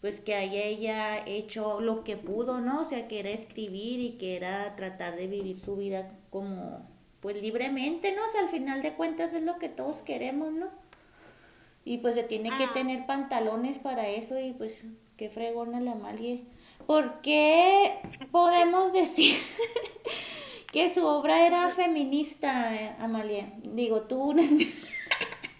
pues 0.00 0.18
que 0.20 0.34
haya 0.34 0.64
ella 0.64 1.24
hecho 1.24 1.80
lo 1.80 2.02
que 2.02 2.16
pudo, 2.16 2.60
¿no? 2.60 2.82
O 2.82 2.84
sea, 2.84 3.06
que 3.06 3.20
era 3.20 3.30
escribir 3.30 4.00
y 4.00 4.18
que 4.18 4.36
era 4.36 4.74
tratar 4.74 5.14
de 5.14 5.28
vivir 5.28 5.60
su 5.60 5.76
vida 5.76 6.10
como, 6.30 6.84
pues 7.20 7.40
libremente, 7.40 8.12
¿no? 8.12 8.22
O 8.26 8.32
sea, 8.32 8.40
al 8.40 8.48
final 8.48 8.82
de 8.82 8.94
cuentas 8.94 9.32
es 9.32 9.42
lo 9.44 9.58
que 9.60 9.68
todos 9.68 9.98
queremos, 10.02 10.52
¿no? 10.52 10.85
Y 11.86 11.98
pues 11.98 12.16
se 12.16 12.24
tiene 12.24 12.50
que 12.58 12.64
ah. 12.64 12.72
tener 12.72 13.06
pantalones 13.06 13.78
para 13.78 14.08
eso 14.08 14.36
y 14.40 14.52
pues 14.52 14.72
qué 15.16 15.30
fregona 15.30 15.78
la 15.78 15.92
Amalie. 15.92 16.44
¿Por 16.84 17.20
qué 17.20 18.00
podemos 18.32 18.92
decir 18.92 19.40
que 20.72 20.92
su 20.92 21.06
obra 21.06 21.46
era 21.46 21.70
feminista, 21.70 22.72
Amalia? 22.98 23.52
Digo, 23.58 24.02
tú, 24.02 24.34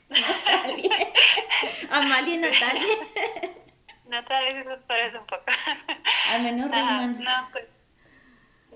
Natalia. 0.09 0.91
Amalia 1.91 2.39
Natalia. 2.39 2.97
Natalia, 4.07 4.61
eso 4.62 4.79
parece 4.89 5.19
un 5.19 5.27
poco. 5.27 5.45
Al 6.29 6.43
menos 6.43 6.67
riman. 6.67 7.23
No, 7.23 7.49
pues, 7.53 7.67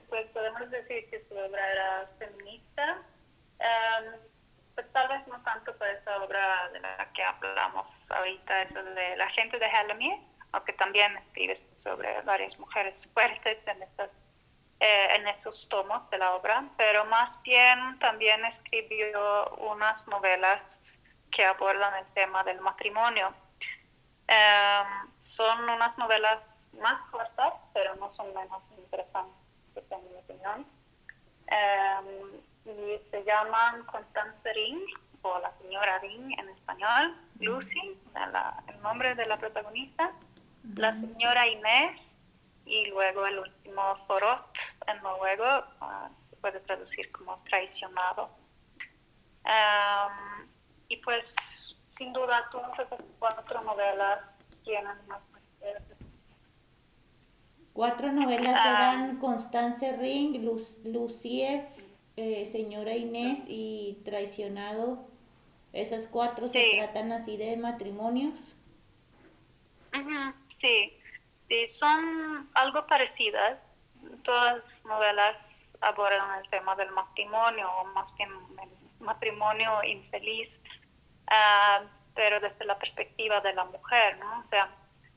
pues 0.08 0.26
podemos 0.28 0.70
decir 0.70 1.10
que 1.10 1.24
su 1.28 1.34
obra 1.34 1.72
era 1.72 2.08
feminista. 2.16 3.02
Um, 3.58 4.29
pues 4.80 4.92
tal 4.92 5.08
vez 5.08 5.26
no 5.26 5.38
tanto 5.42 5.76
por 5.76 5.86
esa 5.88 6.16
obra 6.22 6.70
de 6.70 6.80
la 6.80 7.12
que 7.12 7.22
hablamos 7.22 8.10
ahorita, 8.10 8.62
esa 8.62 8.82
de 8.82 9.14
La 9.16 9.28
gente 9.28 9.58
de 9.58 9.66
Hellemir, 9.66 10.18
aunque 10.52 10.72
también 10.72 11.14
escribe 11.18 11.54
sobre 11.76 12.22
varias 12.22 12.58
mujeres 12.58 13.06
fuertes 13.12 13.58
en, 13.66 13.82
estas, 13.82 14.08
eh, 14.80 15.16
en 15.16 15.28
esos 15.28 15.68
tomos 15.68 16.08
de 16.08 16.16
la 16.16 16.34
obra, 16.34 16.64
pero 16.78 17.04
más 17.04 17.42
bien 17.42 17.98
también 17.98 18.42
escribió 18.46 19.50
unas 19.56 20.08
novelas 20.08 20.98
que 21.30 21.44
abordan 21.44 21.94
el 21.96 22.06
tema 22.14 22.42
del 22.42 22.60
matrimonio. 22.62 23.34
Em, 24.28 25.10
son 25.18 25.68
unas 25.68 25.98
novelas 25.98 26.42
más 26.72 27.02
cortas, 27.10 27.52
pero 27.74 27.96
no 27.96 28.10
son 28.10 28.32
menos 28.32 28.70
interesantes, 28.78 29.34
en 29.90 30.10
mi 30.10 30.18
opinión. 30.20 30.66
Em, 31.48 32.39
y 32.70 33.04
se 33.04 33.24
llaman 33.24 33.84
Constance 33.86 34.52
Ring 34.52 34.80
o 35.22 35.38
la 35.40 35.52
señora 35.52 35.98
Ring 35.98 36.38
en 36.38 36.48
español, 36.48 37.16
Lucy, 37.40 37.98
el 38.68 38.82
nombre 38.82 39.14
de 39.14 39.26
la 39.26 39.38
protagonista, 39.38 40.12
la 40.76 40.96
señora 40.98 41.46
Inés 41.48 42.16
y 42.64 42.86
luego 42.86 43.26
el 43.26 43.40
último 43.40 43.96
Forot 44.06 44.58
en 44.86 45.02
noruego 45.02 45.44
ah, 45.80 46.10
se 46.14 46.36
puede 46.36 46.60
traducir 46.60 47.10
como 47.10 47.42
traicionado. 47.44 48.30
y 50.88 50.96
pues 50.98 51.76
sin 51.90 52.12
duda 52.12 52.48
todas 52.50 52.78
esas 52.78 53.00
cuatro 53.18 53.62
novelas 53.62 54.34
tienen 54.64 54.96
más 55.06 55.20
Cuatro 57.72 58.12
novelas 58.12 58.54
ah. 58.58 58.92
eran 58.94 59.18
Constance 59.18 59.96
Ring, 59.96 60.42
Lucie 60.84 61.66
eh, 62.20 62.46
señora 62.52 62.94
Inés 62.94 63.38
y 63.48 63.98
traicionado, 64.04 65.08
esas 65.72 66.06
cuatro 66.06 66.46
se 66.46 66.76
tratan 66.76 67.12
así 67.12 67.38
de 67.38 67.56
matrimonios. 67.56 68.38
sí, 70.48 70.92
sí, 71.48 71.66
son 71.66 72.50
algo 72.52 72.86
parecidas. 72.86 73.58
Todas 74.22 74.56
las 74.56 74.84
novelas 74.84 75.74
abordan 75.80 76.42
el 76.42 76.50
tema 76.50 76.76
del 76.76 76.90
matrimonio, 76.90 77.70
o 77.80 77.84
más 77.86 78.14
bien 78.16 78.28
el 78.62 79.04
matrimonio 79.04 79.82
infeliz, 79.84 80.60
ah, 81.28 81.84
pero 82.14 82.38
desde 82.38 82.66
la 82.66 82.78
perspectiva 82.78 83.40
de 83.40 83.54
la 83.54 83.64
mujer, 83.64 84.18
¿no? 84.18 84.40
O 84.40 84.48
sea, 84.48 84.68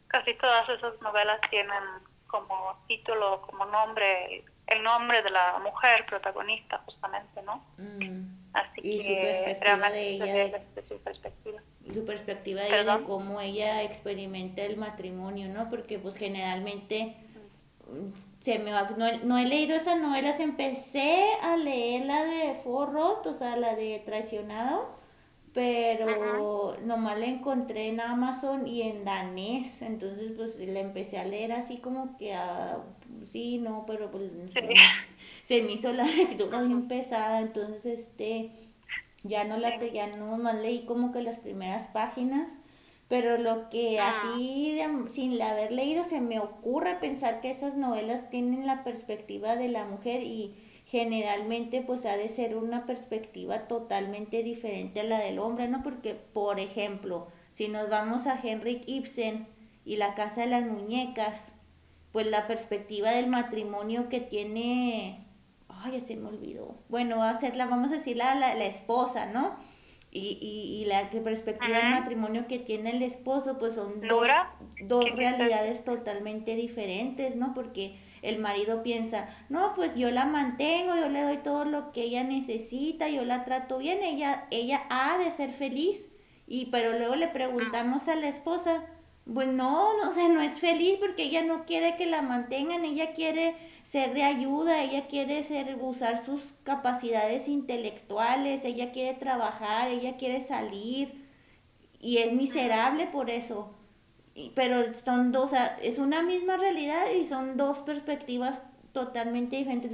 casi 0.08 0.36
todas 0.36 0.70
esas 0.70 1.02
novelas 1.02 1.42
tienen 1.50 1.84
como 2.28 2.82
título, 2.88 3.42
como 3.42 3.66
nombre, 3.66 4.46
el 4.68 4.84
nombre 4.84 5.22
de 5.22 5.30
la 5.30 5.60
mujer 5.64 6.06
protagonista 6.06 6.80
justamente, 6.86 7.42
¿no? 7.42 7.64
Mm. 7.78 8.44
Así 8.54 8.82
que 8.82 9.58
realmente 9.60 9.98
de 9.98 10.10
ella, 10.10 10.58
desde 10.58 10.82
su 10.82 11.02
perspectiva. 11.02 11.62
Su 11.92 12.06
perspectiva 12.06 12.62
de, 12.62 12.68
ella, 12.68 12.98
de 12.98 13.04
cómo 13.04 13.42
ella 13.42 13.82
experimenta 13.84 14.62
el 14.62 14.78
matrimonio, 14.78 15.50
¿no? 15.50 15.70
Porque 15.70 16.00
pues 16.00 16.16
generalmente 16.16 17.16
se 18.40 18.60
me 18.60 18.72
va, 18.72 18.90
no, 18.98 19.18
no, 19.24 19.38
he 19.38 19.46
leído 19.46 19.76
esas 19.76 20.00
novelas, 20.00 20.40
empecé 20.40 21.28
a 21.42 21.58
leer 21.58 22.06
la 22.06 22.24
de 22.24 22.56
Forrot, 22.64 23.26
o 23.26 23.34
sea, 23.34 23.56
la 23.56 23.76
de 23.76 24.02
Traicionado, 24.06 24.98
pero 25.54 26.78
nomás 26.84 27.18
la 27.20 27.28
encontré 27.28 27.88
en 27.88 28.02
Amazon 28.02 28.68
y 28.68 28.82
en 28.82 29.06
danés, 29.06 29.82
entonces 29.82 30.32
pues 30.36 30.58
la 30.60 30.80
empecé 30.80 31.20
a 31.20 31.26
leer 31.26 31.52
así 31.52 31.78
como 31.78 32.18
que, 32.18 32.34
a, 32.34 32.80
sí, 33.34 33.58
no, 33.58 33.84
pero 33.86 34.10
pues 34.10 34.32
se 35.44 35.62
me 35.62 35.74
hizo 35.74 35.92
la 35.92 36.06
lectura 36.18 36.62
bien 36.62 36.88
pesada, 36.88 37.42
entonces 37.42 38.00
este, 38.00 38.52
ya 39.24 39.44
no 39.44 39.58
la, 39.58 39.78
ya 39.86 40.08
nomás 40.08 40.56
leí 40.56 40.86
como 40.86 41.12
que 41.12 41.22
las 41.22 41.40
primeras 41.40 41.88
páginas 41.88 42.48
pero 43.14 43.38
lo 43.38 43.70
que 43.70 44.00
ah. 44.00 44.24
así, 44.34 44.80
sin 45.12 45.40
haber 45.40 45.72
leído, 45.72 46.04
se 46.04 46.20
me 46.20 46.40
ocurre 46.40 46.96
pensar 46.96 47.42
que 47.42 47.52
esas 47.52 47.76
novelas 47.76 48.32
tienen 48.32 48.66
la 48.66 48.84
perspectiva 48.84 49.56
de 49.56 49.68
la 49.68 49.86
mujer 49.86 50.24
y 50.24 50.56
generalmente 50.88 51.82
pues 51.82 52.06
ha 52.06 52.18
de 52.18 52.28
ser 52.30 52.56
una 52.56 52.88
perspectiva 52.88 53.68
totalmente 53.68 54.42
diferente 54.42 55.02
a 55.02 55.04
la 55.04 55.20
del 55.20 55.38
hombre, 55.38 55.68
¿no? 55.68 55.84
Porque, 55.84 56.16
por 56.16 56.60
ejemplo, 56.60 57.28
si 57.54 57.68
nos 57.68 57.88
vamos 57.88 58.26
a 58.26 58.40
Henrik 58.42 58.82
Ibsen 58.88 59.46
y 59.86 59.98
la 59.98 60.16
Casa 60.16 60.42
de 60.42 60.48
las 60.48 60.66
Muñecas, 60.66 61.52
pues 62.14 62.28
la 62.28 62.48
perspectiva 62.48 63.12
del 63.12 63.28
matrimonio 63.28 64.08
que 64.08 64.22
tiene, 64.22 65.28
ay, 65.68 66.00
ya 66.00 66.08
se 66.08 66.16
me 66.16 66.30
olvidó, 66.30 66.78
bueno, 66.88 67.18
va 67.18 67.32
a 67.32 67.40
ser 67.40 67.58
la, 67.58 67.66
vamos 67.66 67.92
a 67.92 67.96
decir 67.96 68.16
la, 68.16 68.34
la, 68.36 68.56
la 68.56 68.66
esposa, 68.66 69.26
¿no? 69.26 69.58
y, 70.16 70.38
y, 70.40 70.82
y 70.82 70.86
la 70.86 71.10
perspectiva 71.10 71.76
del 71.76 71.90
matrimonio 71.90 72.46
que 72.48 72.60
tiene 72.60 72.92
el 72.92 73.02
esposo, 73.02 73.58
pues 73.58 73.74
son 73.74 74.00
dos, 74.00 74.28
dos 74.84 75.10
realidades 75.18 75.84
totalmente 75.84 76.56
diferentes, 76.56 77.36
¿no? 77.36 77.56
Porque 77.56 77.98
el 78.22 78.38
marido 78.38 78.84
piensa, 78.84 79.28
no, 79.50 79.74
pues 79.74 79.96
yo 79.96 80.12
la 80.12 80.26
mantengo, 80.26 80.96
yo 80.96 81.10
le 81.10 81.24
doy 81.24 81.38
todo 81.38 81.66
lo 81.66 81.92
que 81.92 82.04
ella 82.04 82.24
necesita, 82.24 83.10
yo 83.10 83.26
la 83.26 83.44
trato 83.44 83.80
bien, 83.80 84.04
ella, 84.04 84.46
ella 84.52 84.84
ha 84.92 85.18
de 85.18 85.32
ser 85.32 85.52
feliz. 85.52 86.06
Y 86.46 86.68
pero 86.68 86.92
luego 86.92 87.16
le 87.16 87.30
preguntamos 87.30 88.08
a 88.08 88.16
la 88.16 88.28
esposa, 88.28 88.86
pues 89.32 89.48
no, 89.48 89.98
no, 89.98 90.10
o 90.10 90.14
sea, 90.14 90.28
no 90.28 90.42
es 90.42 90.54
feliz 90.60 90.98
porque 91.00 91.24
ella 91.24 91.44
no 91.44 91.66
quiere 91.66 91.96
que 91.96 92.06
la 92.06 92.22
mantengan, 92.22 92.84
ella 92.84 93.14
quiere 93.14 93.56
ser 93.86 94.14
de 94.14 94.24
ayuda, 94.24 94.84
ella 94.84 95.08
quiere 95.08 95.44
ser, 95.44 95.78
usar 95.80 96.26
sus 96.26 96.42
capacidades 96.64 97.48
intelectuales, 97.48 98.66
ella 98.66 98.92
quiere 98.92 99.18
trabajar, 99.18 99.90
ella 99.90 100.18
quiere 100.18 100.42
salir 100.42 101.26
y 102.00 102.18
es 102.18 102.34
miserable 102.34 103.08
por 103.08 103.30
eso. 103.30 103.74
Pero 104.56 104.94
son 105.06 105.32
dos, 105.32 105.52
es 105.82 106.00
una 106.00 106.22
misma 106.24 106.58
realidad 106.58 107.06
y 107.18 107.26
son 107.26 107.56
dos 107.56 107.80
perspectivas 107.80 108.62
totalmente 108.92 109.56
diferentes. 109.58 109.92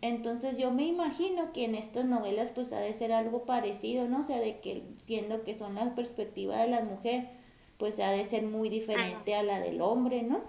Entonces 0.00 0.56
yo 0.58 0.70
me 0.70 0.84
imagino 0.86 1.52
que 1.52 1.64
en 1.64 1.74
estas 1.74 2.04
novelas 2.04 2.50
pues 2.54 2.72
ha 2.72 2.80
de 2.80 2.92
ser 2.92 3.12
algo 3.12 3.46
parecido, 3.46 4.06
¿no? 4.06 4.20
O 4.20 4.22
sea, 4.22 4.38
de 4.38 4.60
que 4.60 4.84
siendo 5.02 5.44
que 5.44 5.56
son 5.56 5.74
la 5.74 5.94
perspectiva 5.94 6.58
de 6.58 6.68
la 6.68 6.82
mujer, 6.82 7.39
pues 7.80 7.98
ha 7.98 8.10
de 8.10 8.24
ser 8.26 8.42
muy 8.42 8.68
diferente 8.68 9.34
a 9.34 9.42
la 9.42 9.58
del 9.58 9.80
hombre, 9.80 10.22
¿no? 10.22 10.44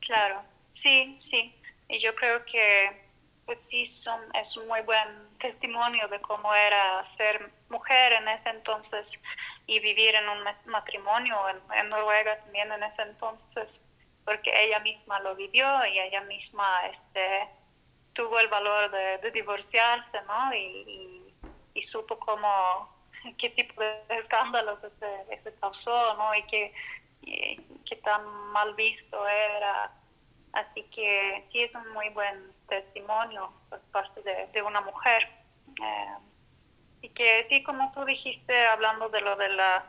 Claro. 0.00 0.42
Sí, 0.72 1.18
sí. 1.20 1.54
Y 1.88 1.98
yo 1.98 2.14
creo 2.14 2.44
que 2.44 3.06
pues 3.44 3.66
sí 3.66 3.86
son, 3.86 4.20
es 4.34 4.56
un 4.56 4.66
muy 4.66 4.80
buen 4.82 5.38
testimonio 5.38 6.06
de 6.08 6.20
cómo 6.20 6.54
era 6.54 7.02
ser 7.06 7.50
mujer 7.70 8.12
en 8.12 8.28
ese 8.28 8.50
entonces 8.50 9.18
y 9.66 9.80
vivir 9.80 10.14
en 10.14 10.28
un 10.28 10.44
matrimonio 10.66 11.34
en, 11.48 11.88
Noruega 11.88 12.38
también 12.40 12.70
en 12.72 12.82
ese 12.82 13.02
entonces, 13.02 13.82
porque 14.24 14.52
ella 14.64 14.80
misma 14.80 15.20
lo 15.20 15.34
vivió 15.34 15.66
y 15.86 15.98
ella 15.98 16.20
misma 16.22 16.66
este, 16.90 17.48
tuvo 18.12 18.38
el 18.38 18.48
valor 18.48 18.90
de, 18.90 19.30
divorciarse, 19.30 20.20
¿no? 20.26 20.54
Y, 20.54 21.34
y, 21.72 21.82
supo 21.82 22.18
cómo, 22.18 22.97
qué 23.36 23.50
tipo 23.50 23.80
de 23.80 24.02
escándalos 24.10 24.80
se, 24.80 25.38
se 25.38 25.54
causó, 25.56 26.14
¿no? 26.14 26.34
Y 26.34 26.42
qué, 26.44 26.72
tan 28.02 28.24
mal 28.52 28.74
visto 28.74 29.26
era 29.26 29.92
Así 30.52 30.82
que 30.84 31.46
sí 31.50 31.60
es 31.60 31.74
un 31.74 31.88
muy 31.92 32.08
buen 32.10 32.52
testimonio 32.68 33.52
por 33.68 33.80
parte 33.92 34.22
de, 34.52 34.62
una 34.62 34.80
mujer. 34.80 35.28
Eh, 35.82 36.16
y 37.02 37.08
que 37.10 37.44
sí, 37.44 37.62
como 37.62 37.92
tú 37.92 38.04
dijiste, 38.04 38.66
hablando 38.66 39.08
de 39.08 39.20
lo 39.20 39.36
de 39.36 39.50
la, 39.50 39.84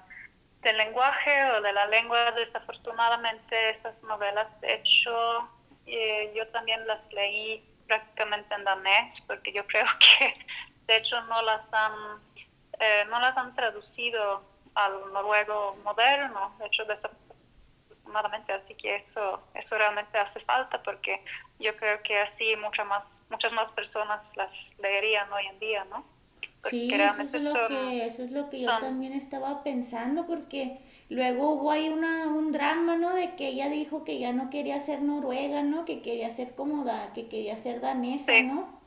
del 0.62 0.78
lenguaje 0.78 1.52
o 1.52 1.62
de 1.62 1.74
la 1.74 1.88
lengua, 1.88 2.32
desafortunadamente 2.34 3.70
esas 3.70 4.02
novelas, 4.04 4.48
de 4.62 4.76
hecho, 4.76 5.50
eh, 5.86 6.32
yo 6.36 6.48
también 6.50 6.86
las 6.86 7.12
leí 7.14 7.66
prácticamente 7.88 8.54
en 8.54 8.64
danés, 8.64 9.22
porque 9.22 9.52
yo 9.52 9.66
creo 9.66 9.86
que 10.00 10.46
de 10.88 10.98
hecho 10.98 11.20
no 11.22 11.42
las 11.42 11.72
han, 11.74 11.94
eh, 12.80 13.06
no 13.10 13.20
las 13.20 13.38
han 13.38 13.54
traducido 13.56 14.44
al 14.76 15.12
noruego 15.14 15.78
moderno, 15.84 16.56
de 16.60 16.68
hecho 16.68 16.86
desafortunadamente 16.86 18.54
así 18.54 18.74
que 18.76 18.96
eso, 18.96 19.42
eso 19.54 19.78
realmente 19.78 20.18
hace 20.18 20.40
falta 20.40 20.82
porque 20.82 21.24
yo 21.60 21.76
creo 21.78 22.02
que 22.04 22.20
así 22.20 22.56
muchas 22.56 22.88
más, 22.88 23.24
muchas 23.30 23.52
más 23.52 23.72
personas 23.72 24.36
las 24.36 24.74
leerían 24.80 25.32
hoy 25.32 25.46
en 25.48 25.60
día, 25.60 25.86
¿no? 25.86 26.06
sí, 26.70 26.90
eso 26.92 27.22
es, 27.22 27.44
lo 27.44 27.68
que, 27.68 28.06
eso 28.06 28.24
es 28.24 28.32
lo 28.32 28.50
que 28.50 28.62
yo 28.62 28.80
también 28.80 29.14
estaba 29.14 29.64
pensando 29.64 30.26
porque 30.26 30.80
luego 31.10 31.52
hubo 31.54 31.72
ahí 31.72 31.90
una, 31.90 32.28
un 32.28 32.52
drama, 32.52 32.96
¿no? 32.96 33.14
De 33.14 33.36
que 33.36 33.48
ella 33.48 33.70
dijo 33.70 34.04
que 34.04 34.20
ya 34.20 34.34
no 34.34 34.50
quería 34.50 34.82
ser 34.82 35.02
noruega, 35.02 35.64
¿no? 35.64 35.86
Que 35.86 36.02
quería 36.02 36.30
ser 36.32 36.56
como 36.56 36.86
que 37.14 37.28
quería 37.28 37.58
ser 37.58 37.82
danesa, 37.82 38.42
¿no? 38.42 38.79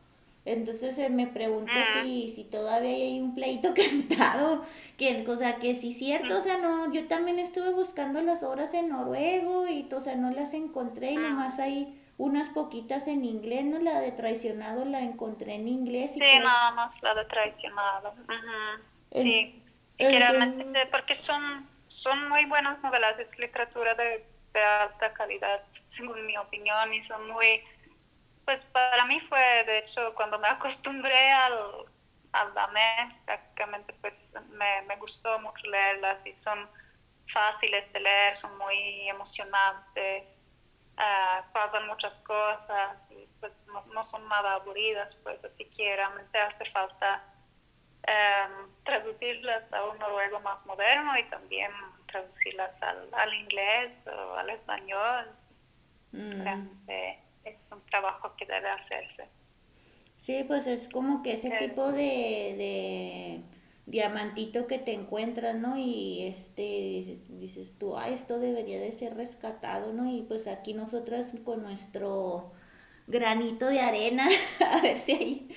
Entonces 0.45 0.99
eh, 0.99 1.09
me 1.09 1.29
pregunto 1.29 1.73
mm. 1.73 2.03
si, 2.03 2.33
si 2.35 2.45
todavía 2.45 2.91
hay 2.91 3.21
un 3.21 3.35
pleito 3.35 3.75
cantado, 3.75 4.65
que, 4.99 5.25
o 5.27 5.37
sea, 5.37 5.57
que 5.57 5.77
sí 5.77 5.93
es 5.93 5.99
cierto, 5.99 6.39
o 6.39 6.43
sea, 6.43 6.59
no, 6.59 6.93
yo 6.93 7.07
también 7.07 7.39
estuve 7.39 7.73
buscando 7.73 8.21
las 8.23 8.43
obras 8.43 8.75
en 8.75 8.89
noruego 8.89 9.69
y, 9.69 9.89
o 9.93 10.01
sea, 10.01 10.17
no 10.17 10.31
las 10.31 10.53
encontré 10.53 11.13
y 11.13 11.19
mm. 11.19 11.23
nomás 11.23 11.59
hay 11.59 11.99
unas 12.19 12.49
poquitas 12.51 13.07
en 13.09 13.25
inglés, 13.25 13.65
¿no? 13.65 13.79
La 13.79 14.01
de 14.01 14.13
traicionado 14.13 14.85
la 14.85 15.01
encontré 15.01 15.55
en 15.55 15.69
inglés. 15.69 16.13
Sí, 16.15 16.21
nada 16.21 16.73
más 16.73 17.03
la 17.03 17.15
de 17.15 17.25
traicionado. 17.25 18.15
Sí, 19.13 19.23
sí 19.23 19.63
realmente, 19.99 20.87
porque 20.87 21.15
son, 21.15 21.69
son 21.89 22.29
muy 22.29 22.45
buenas 22.47 22.83
novelas, 22.83 23.19
es 23.19 23.39
literatura 23.39 23.95
de, 23.95 24.25
de 24.53 24.63
alta 24.63 25.13
calidad, 25.13 25.63
según 25.87 26.25
mi 26.27 26.37
opinión, 26.37 26.93
y 26.93 27.03
son 27.03 27.31
muy 27.31 27.63
pues 28.45 28.65
para 28.67 29.05
mí 29.07 29.21
fue, 29.21 29.65
de 29.65 29.79
hecho, 29.79 30.15
cuando 30.15 30.39
me 30.39 30.49
acostumbré 30.49 31.31
al, 31.31 31.87
al 32.33 32.55
danés, 32.55 33.19
prácticamente 33.21 33.93
pues 34.01 34.35
me, 34.51 34.83
me 34.83 34.97
gustó 34.97 35.39
mucho 35.41 35.67
leerlas 35.67 36.25
y 36.27 36.33
son 36.33 36.69
fáciles 37.27 37.93
de 37.93 38.01
leer, 38.01 38.37
son 38.37 38.57
muy 38.59 39.09
emocionantes, 39.09 40.45
uh, 40.99 41.53
pasan 41.53 41.87
muchas 41.87 42.19
cosas 42.21 42.99
y 43.11 43.29
pues 43.41 43.53
no, 43.67 44.03
son 44.03 44.27
nada 44.29 44.55
aburridas, 44.55 45.15
pues 45.17 45.45
así 45.45 45.65
que 45.67 45.97
realmente 45.97 46.39
hace 46.39 46.65
falta 46.67 47.23
um, 48.09 48.69
traducirlas 48.83 49.73
a 49.73 49.85
un 49.85 49.99
noruego 49.99 50.41
más 50.41 50.65
moderno 50.67 51.17
y 51.19 51.25
también 51.25 51.71
traducirlas 52.07 52.83
al, 52.83 53.09
al 53.13 53.35
inglés 53.35 54.07
o 54.07 54.35
al 54.35 54.51
español. 54.51 55.31
Mm 56.13 56.69
un 57.71 57.85
trabajo 57.87 58.35
que 58.37 58.47
debe 58.47 58.69
hacerse. 58.69 59.29
Sí, 60.19 60.45
pues 60.47 60.67
es 60.67 60.89
como 60.89 61.23
que 61.23 61.35
ese 61.35 61.51
tipo 61.59 61.91
de, 61.93 62.55
de 62.57 63.41
diamantito 63.87 64.67
que 64.67 64.79
te 64.79 64.93
encuentras, 64.93 65.57
¿no? 65.57 65.77
Y 65.77 66.23
este 66.23 67.21
dices, 67.29 67.77
tú, 67.79 67.97
ah, 67.97 68.09
esto 68.09 68.39
debería 68.39 68.81
de 68.81 68.93
ser 68.93 69.15
rescatado, 69.17 69.93
¿no? 69.93 70.11
Y 70.11 70.23
pues 70.23 70.47
aquí 70.47 70.75
nosotras 70.75 71.27
con 71.45 71.63
nuestro 71.63 72.53
granito 73.09 73.67
de 73.67 73.81
arena, 73.81 74.29
a 74.71 74.81
ver 74.81 75.01
si 75.01 75.13
hay, 75.13 75.49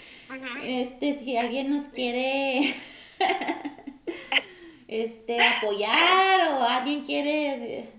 este, 0.63 1.19
si 1.19 1.37
alguien 1.37 1.69
nos 1.69 1.87
quiere 1.89 2.73
este 4.87 5.41
apoyar 5.41 6.53
o 6.53 6.63
alguien 6.63 7.05
quiere 7.05 7.91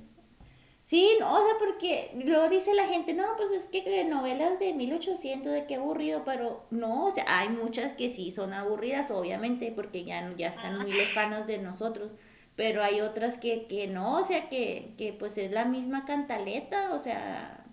Sí, 0.86 1.10
no, 1.18 1.34
o 1.34 1.44
sea, 1.44 1.58
porque 1.58 2.12
luego 2.24 2.48
dice 2.48 2.72
la 2.72 2.86
gente, 2.86 3.12
no, 3.12 3.24
pues 3.36 3.50
es 3.50 3.64
que 3.66 4.04
novelas 4.04 4.60
de 4.60 4.72
1800, 4.72 5.52
de 5.52 5.66
qué 5.66 5.74
aburrido, 5.74 6.22
pero 6.24 6.64
no, 6.70 7.06
o 7.06 7.12
sea, 7.12 7.24
hay 7.26 7.48
muchas 7.48 7.92
que 7.94 8.08
sí 8.08 8.30
son 8.30 8.54
aburridas, 8.54 9.10
obviamente, 9.10 9.72
porque 9.74 10.04
ya, 10.04 10.32
ya 10.36 10.48
están 10.48 10.78
muy 10.78 10.92
lejanos 10.92 11.48
de 11.48 11.58
nosotros, 11.58 12.12
pero 12.54 12.84
hay 12.84 13.00
otras 13.00 13.36
que, 13.36 13.66
que 13.66 13.88
no, 13.88 14.20
o 14.20 14.24
sea, 14.24 14.48
que, 14.48 14.92
que 14.96 15.12
pues 15.12 15.36
es 15.38 15.50
la 15.50 15.64
misma 15.64 16.04
cantaleta, 16.06 16.94
o 16.94 17.02
sea, 17.02 17.64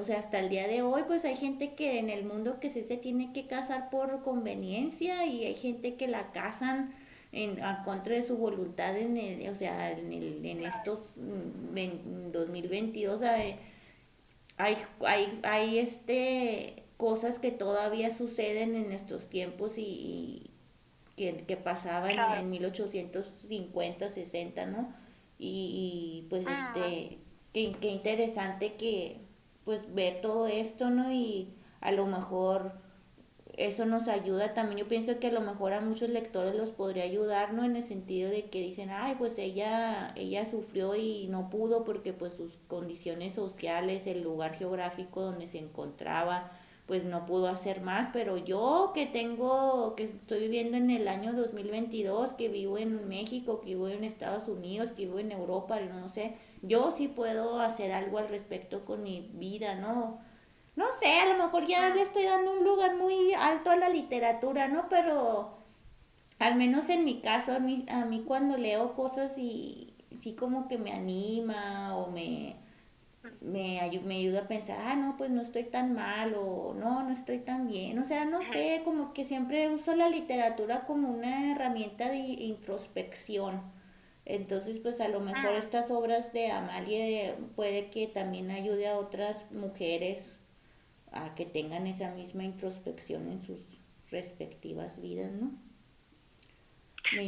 o 0.00 0.04
sea, 0.04 0.18
hasta 0.18 0.40
el 0.40 0.48
día 0.48 0.66
de 0.66 0.82
hoy, 0.82 1.04
pues 1.06 1.24
hay 1.24 1.36
gente 1.36 1.74
que 1.74 2.00
en 2.00 2.10
el 2.10 2.24
mundo 2.24 2.58
que 2.58 2.68
se, 2.70 2.82
se 2.82 2.96
tiene 2.96 3.32
que 3.32 3.46
casar 3.46 3.90
por 3.90 4.24
conveniencia 4.24 5.24
y 5.24 5.44
hay 5.44 5.54
gente 5.54 5.94
que 5.94 6.08
la 6.08 6.32
casan 6.32 6.92
en, 7.36 7.62
a 7.62 7.84
contra 7.84 8.14
de 8.14 8.22
su 8.22 8.36
voluntad 8.36 8.96
en 8.96 9.16
el, 9.16 9.48
o 9.48 9.54
sea, 9.54 9.92
en, 9.92 10.12
el, 10.12 10.44
en 10.44 10.64
estos 10.64 11.00
mm, 11.16 11.76
en 11.76 12.32
2022, 12.32 13.22
hay, 13.22 13.56
hay, 14.56 15.40
hay 15.42 15.78
este, 15.78 16.84
cosas 16.96 17.38
que 17.38 17.50
todavía 17.50 18.16
suceden 18.16 18.74
en 18.74 18.88
nuestros 18.88 19.28
tiempos 19.28 19.72
y, 19.76 20.50
que, 21.16 21.58
pasaban 21.62 22.12
en 22.38 22.50
1850, 22.50 24.08
60, 24.08 24.66
¿no? 24.66 24.94
Y, 25.38 26.26
pues 26.30 26.46
este, 26.46 27.18
qué, 27.52 27.88
interesante 27.88 28.74
que 28.74 29.20
pues 29.64 29.94
ver 29.94 30.20
todo 30.20 30.46
esto, 30.46 30.90
¿no? 30.90 31.12
Y 31.12 31.54
a 31.80 31.92
lo 31.92 32.06
mejor 32.06 32.72
eso 33.56 33.86
nos 33.86 34.08
ayuda 34.08 34.54
también. 34.54 34.78
Yo 34.78 34.88
pienso 34.88 35.18
que 35.18 35.28
a 35.28 35.32
lo 35.32 35.40
mejor 35.40 35.72
a 35.72 35.80
muchos 35.80 36.10
lectores 36.10 36.54
los 36.54 36.70
podría 36.70 37.04
ayudar, 37.04 37.54
¿no? 37.54 37.64
En 37.64 37.76
el 37.76 37.84
sentido 37.84 38.30
de 38.30 38.46
que 38.50 38.60
dicen, 38.60 38.90
ay, 38.90 39.14
pues 39.18 39.38
ella, 39.38 40.12
ella 40.16 40.48
sufrió 40.50 40.94
y 40.94 41.26
no 41.28 41.50
pudo 41.50 41.84
porque 41.84 42.12
pues 42.12 42.34
sus 42.34 42.52
condiciones 42.68 43.34
sociales, 43.34 44.06
el 44.06 44.22
lugar 44.22 44.54
geográfico 44.56 45.22
donde 45.22 45.48
se 45.48 45.58
encontraba, 45.58 46.52
pues 46.86 47.04
no 47.04 47.26
pudo 47.26 47.48
hacer 47.48 47.80
más, 47.80 48.10
pero 48.12 48.36
yo 48.36 48.92
que 48.94 49.06
tengo, 49.06 49.94
que 49.96 50.04
estoy 50.04 50.40
viviendo 50.40 50.76
en 50.76 50.90
el 50.90 51.08
año 51.08 51.32
2022, 51.32 52.34
que 52.34 52.48
vivo 52.48 52.78
en 52.78 53.08
México, 53.08 53.60
que 53.60 53.66
vivo 53.68 53.88
en 53.88 54.04
Estados 54.04 54.48
Unidos, 54.48 54.92
que 54.92 55.06
vivo 55.06 55.18
en 55.18 55.32
Europa, 55.32 55.80
no 55.80 56.08
sé, 56.08 56.36
yo 56.62 56.92
sí 56.92 57.08
puedo 57.08 57.60
hacer 57.60 57.92
algo 57.92 58.18
al 58.18 58.28
respecto 58.28 58.84
con 58.84 59.02
mi 59.02 59.30
vida, 59.34 59.74
¿no? 59.74 60.20
No 60.76 60.86
sé, 61.00 61.20
a 61.20 61.32
lo 61.34 61.42
mejor 61.42 61.66
ya 61.66 61.88
le 61.90 62.02
estoy 62.02 62.24
dando 62.24 62.52
un 62.52 62.64
lugar 62.64 62.96
muy 62.96 63.32
alto 63.34 63.70
a 63.70 63.76
la 63.76 63.88
literatura, 63.88 64.68
¿no? 64.68 64.88
Pero 64.88 65.58
al 66.38 66.56
menos 66.56 66.88
en 66.88 67.04
mi 67.04 67.20
caso, 67.20 67.52
a 67.52 67.58
mí, 67.58 67.84
a 67.88 68.04
mí 68.04 68.22
cuando 68.26 68.56
leo 68.56 68.94
cosas 68.94 69.36
y 69.38 69.94
sí 70.22 70.34
como 70.34 70.68
que 70.68 70.78
me 70.78 70.92
anima 70.92 71.96
o 71.96 72.10
me 72.10 72.56
me, 73.40 74.00
me 74.04 74.16
ayuda 74.16 74.40
a 74.40 74.48
pensar, 74.48 74.78
ah, 74.80 74.96
no, 74.96 75.16
pues 75.16 75.30
no 75.30 75.42
estoy 75.42 75.64
tan 75.64 75.94
mal 75.94 76.34
o 76.34 76.74
no, 76.74 77.02
no 77.02 77.12
estoy 77.12 77.38
tan 77.38 77.68
bien. 77.68 77.98
O 77.98 78.04
sea, 78.04 78.24
no 78.24 78.40
sé, 78.52 78.82
como 78.84 79.12
que 79.12 79.24
siempre 79.24 79.68
uso 79.68 79.94
la 79.94 80.08
literatura 80.08 80.86
como 80.86 81.08
una 81.08 81.52
herramienta 81.52 82.08
de 82.08 82.18
introspección. 82.18 83.62
Entonces, 84.24 84.78
pues 84.78 85.00
a 85.00 85.08
lo 85.08 85.20
mejor 85.20 85.52
ah. 85.54 85.58
estas 85.58 85.90
obras 85.90 86.32
de 86.32 86.50
Amalie 86.50 87.34
puede 87.54 87.90
que 87.90 88.08
también 88.08 88.50
ayude 88.50 88.88
a 88.88 88.98
otras 88.98 89.50
mujeres 89.52 90.35
a 91.12 91.34
que 91.34 91.46
tengan 91.46 91.86
esa 91.86 92.10
misma 92.10 92.44
introspección 92.44 93.28
en 93.28 93.44
sus 93.44 93.60
respectivas 94.10 95.00
vidas, 95.00 95.32
¿no? 95.32 95.50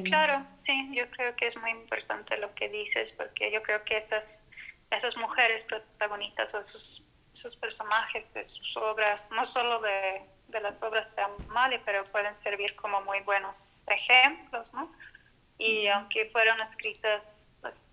Claro, 0.04 0.44
sí, 0.54 0.90
yo 0.92 1.08
creo 1.10 1.36
que 1.36 1.46
es 1.46 1.56
muy 1.56 1.70
importante 1.70 2.36
lo 2.36 2.52
que 2.54 2.68
dices, 2.68 3.12
porque 3.12 3.52
yo 3.52 3.62
creo 3.62 3.84
que 3.84 3.96
esas 3.96 4.42
esas 4.90 5.16
mujeres 5.16 5.64
protagonistas 5.64 6.54
o 6.54 6.58
esos, 6.58 7.06
esos 7.34 7.56
personajes 7.56 8.32
de 8.32 8.42
sus 8.44 8.76
obras, 8.76 9.30
no 9.30 9.44
solo 9.44 9.80
de, 9.80 10.22
de, 10.48 10.60
las 10.60 10.82
obras 10.82 11.14
de 11.14 11.22
Amalia, 11.22 11.80
pero 11.84 12.04
pueden 12.10 12.34
servir 12.34 12.74
como 12.76 13.00
muy 13.02 13.20
buenos 13.20 13.84
ejemplos, 13.86 14.72
¿no? 14.72 14.90
Y 15.58 15.88
aunque 15.88 16.30
fueron 16.30 16.60
escritas 16.60 17.46
pues, 17.60 17.84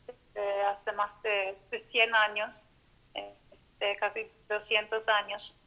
hace 0.68 0.92
más 0.94 1.22
de, 1.24 1.58
de 1.72 1.80
100 1.92 2.16
años, 2.16 2.68
este, 3.14 3.96
casi 3.98 4.32
200 4.48 5.08
años, 5.10 5.60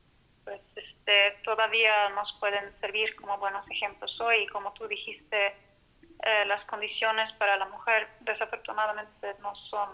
pues 0.48 0.76
este, 0.76 1.32
todavía 1.44 2.08
nos 2.10 2.32
pueden 2.32 2.72
servir 2.72 3.14
como 3.16 3.36
buenos 3.36 3.70
ejemplos 3.70 4.18
hoy. 4.18 4.46
Como 4.46 4.72
tú 4.72 4.88
dijiste, 4.88 5.48
eh, 5.48 6.44
las 6.46 6.64
condiciones 6.64 7.32
para 7.34 7.58
la 7.58 7.66
mujer 7.66 8.08
desafortunadamente 8.20 9.34
no 9.42 9.54
son 9.54 9.90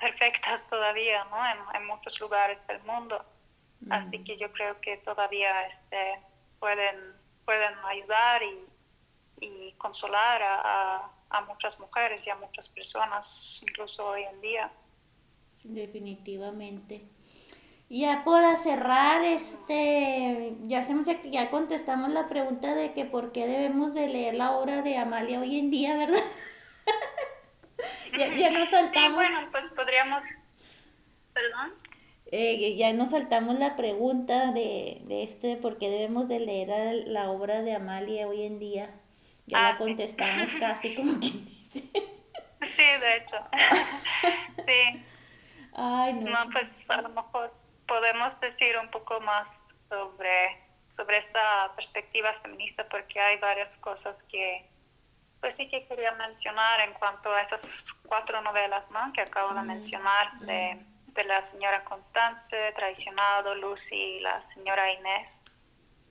perfectas 0.00 0.66
todavía, 0.66 1.24
¿no? 1.26 1.76
En, 1.76 1.86
muchos 1.86 2.18
lugares 2.18 2.66
del 2.66 2.82
mundo. 2.82 3.24
Así 3.90 4.24
que 4.24 4.36
yo 4.36 4.50
creo 4.52 4.80
que 4.80 4.96
todavía 4.96 5.66
este, 5.66 6.18
pueden, 6.58 7.14
pueden 7.44 7.74
ayudar 7.84 8.42
y, 8.42 8.66
consolar 9.78 10.40
a, 10.42 11.40
muchas 11.46 11.78
mujeres 11.78 12.26
y 12.26 12.30
a 12.30 12.36
muchas 12.36 12.68
personas, 12.68 13.60
incluso 13.62 14.06
hoy 14.06 14.22
en 14.22 14.40
día. 14.40 14.72
Definitivamente. 15.62 17.04
Ya 17.90 18.24
para 18.24 18.56
cerrar, 18.62 19.22
este, 19.22 20.54
ya 20.66 20.80
hacemos 20.80 21.06
ya 21.24 21.50
contestamos 21.50 22.10
la 22.10 22.28
pregunta 22.28 22.74
de 22.74 22.92
que 22.92 23.04
por 23.04 23.32
qué 23.32 23.46
debemos 23.46 23.94
de 23.94 24.08
leer 24.08 24.34
la 24.34 24.52
obra 24.52 24.82
de 24.82 24.96
Amalia 24.96 25.40
hoy 25.40 25.58
en 25.58 25.70
día, 25.70 25.96
¿verdad? 25.96 26.22
ya, 28.18 28.34
ya 28.34 28.50
nos 28.50 28.70
saltamos. 28.70 29.14
bueno, 29.14 29.48
pues 29.52 29.70
podríamos. 29.70 30.26
Perdón. 31.34 31.74
Eh, 32.32 32.74
ya 32.76 32.92
nos 32.94 33.10
saltamos 33.10 33.58
la 33.58 33.76
pregunta 33.76 34.50
de, 34.52 35.02
de 35.04 35.22
este, 35.22 35.56
por 35.56 35.78
qué 35.78 35.90
debemos 35.90 36.26
de 36.26 36.40
leer 36.40 37.06
la 37.06 37.30
obra 37.30 37.62
de 37.62 37.74
Amalia 37.74 38.26
hoy 38.26 38.42
en 38.42 38.58
día. 38.58 38.90
Ya 39.46 39.60
la 39.60 39.68
ah, 39.68 39.76
contestamos 39.76 40.48
casi 40.58 40.94
como 40.96 41.20
quien 41.20 41.44
dice. 41.44 41.84
Sí, 42.62 42.82
de 42.82 43.16
hecho. 43.18 43.36
sí. 44.66 45.04
Ay, 45.74 46.14
no. 46.14 46.30
No, 46.30 46.50
pues 46.50 46.88
a 46.90 47.02
lo 47.02 47.10
mejor 47.10 47.52
podemos 47.86 48.38
decir 48.40 48.76
un 48.78 48.90
poco 48.90 49.20
más 49.20 49.62
sobre, 49.88 50.58
sobre 50.90 51.18
esta 51.18 51.72
perspectiva 51.76 52.32
feminista 52.42 52.88
porque 52.88 53.20
hay 53.20 53.38
varias 53.38 53.78
cosas 53.78 54.22
que, 54.24 54.68
pues 55.40 55.56
sí 55.56 55.68
que 55.68 55.86
quería 55.86 56.12
mencionar 56.12 56.80
en 56.80 56.94
cuanto 56.94 57.32
a 57.32 57.40
esas 57.40 57.92
cuatro 58.06 58.40
novelas 58.42 58.90
¿no? 58.90 59.12
que 59.12 59.20
acabo 59.20 59.54
de 59.54 59.62
mencionar 59.62 60.38
de, 60.40 60.84
de, 61.08 61.24
la 61.24 61.42
señora 61.42 61.84
Constance, 61.84 62.72
Traicionado, 62.72 63.54
Lucy 63.54 63.94
y 63.94 64.20
la 64.20 64.40
señora 64.42 64.92
Inés, 64.92 65.42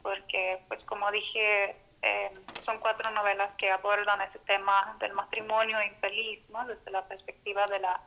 porque 0.01 0.63
pues 0.67 0.83
como 0.83 1.09
dije, 1.11 1.75
eh, 2.01 2.31
son 2.59 2.79
cuatro 2.79 3.09
novelas 3.11 3.55
que 3.55 3.71
abordan 3.71 4.21
ese 4.21 4.39
tema 4.39 4.95
del 4.99 5.13
matrimonio 5.13 5.81
infeliz 5.81 6.47
¿no? 6.49 6.65
desde 6.65 6.91
la 6.91 7.07
perspectiva 7.07 7.65
de 7.67 7.79
la, 7.79 8.01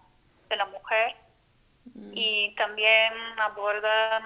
de 0.49 0.57
la 0.57 0.67
mujer 0.67 1.17
y 1.95 2.55
también 2.55 3.13
abordan 3.39 4.25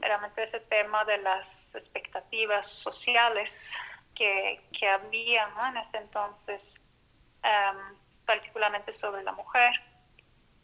realmente 0.00 0.42
ese 0.42 0.60
tema 0.60 1.04
de 1.04 1.18
las 1.18 1.74
expectativas 1.74 2.66
sociales 2.66 3.76
que, 4.14 4.60
que 4.72 4.88
había 4.88 5.44
en 5.68 5.76
ese 5.76 5.98
entonces, 5.98 6.80
em, 7.42 7.96
particularmente 8.24 8.92
sobre 8.92 9.22
la 9.22 9.32
mujer. 9.32 9.72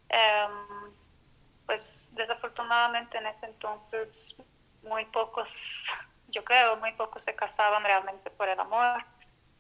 Em, 0.08 0.94
pues 1.66 2.12
desafortunadamente 2.14 3.18
en 3.18 3.26
ese 3.26 3.46
entonces 3.46 4.36
muy 4.82 5.04
pocos, 5.06 5.86
yo 6.28 6.44
creo, 6.44 6.76
muy 6.76 6.92
pocos 6.92 7.22
se 7.22 7.34
casaban 7.34 7.82
realmente 7.82 8.30
por 8.30 8.48
el 8.48 8.58
amor. 8.60 9.04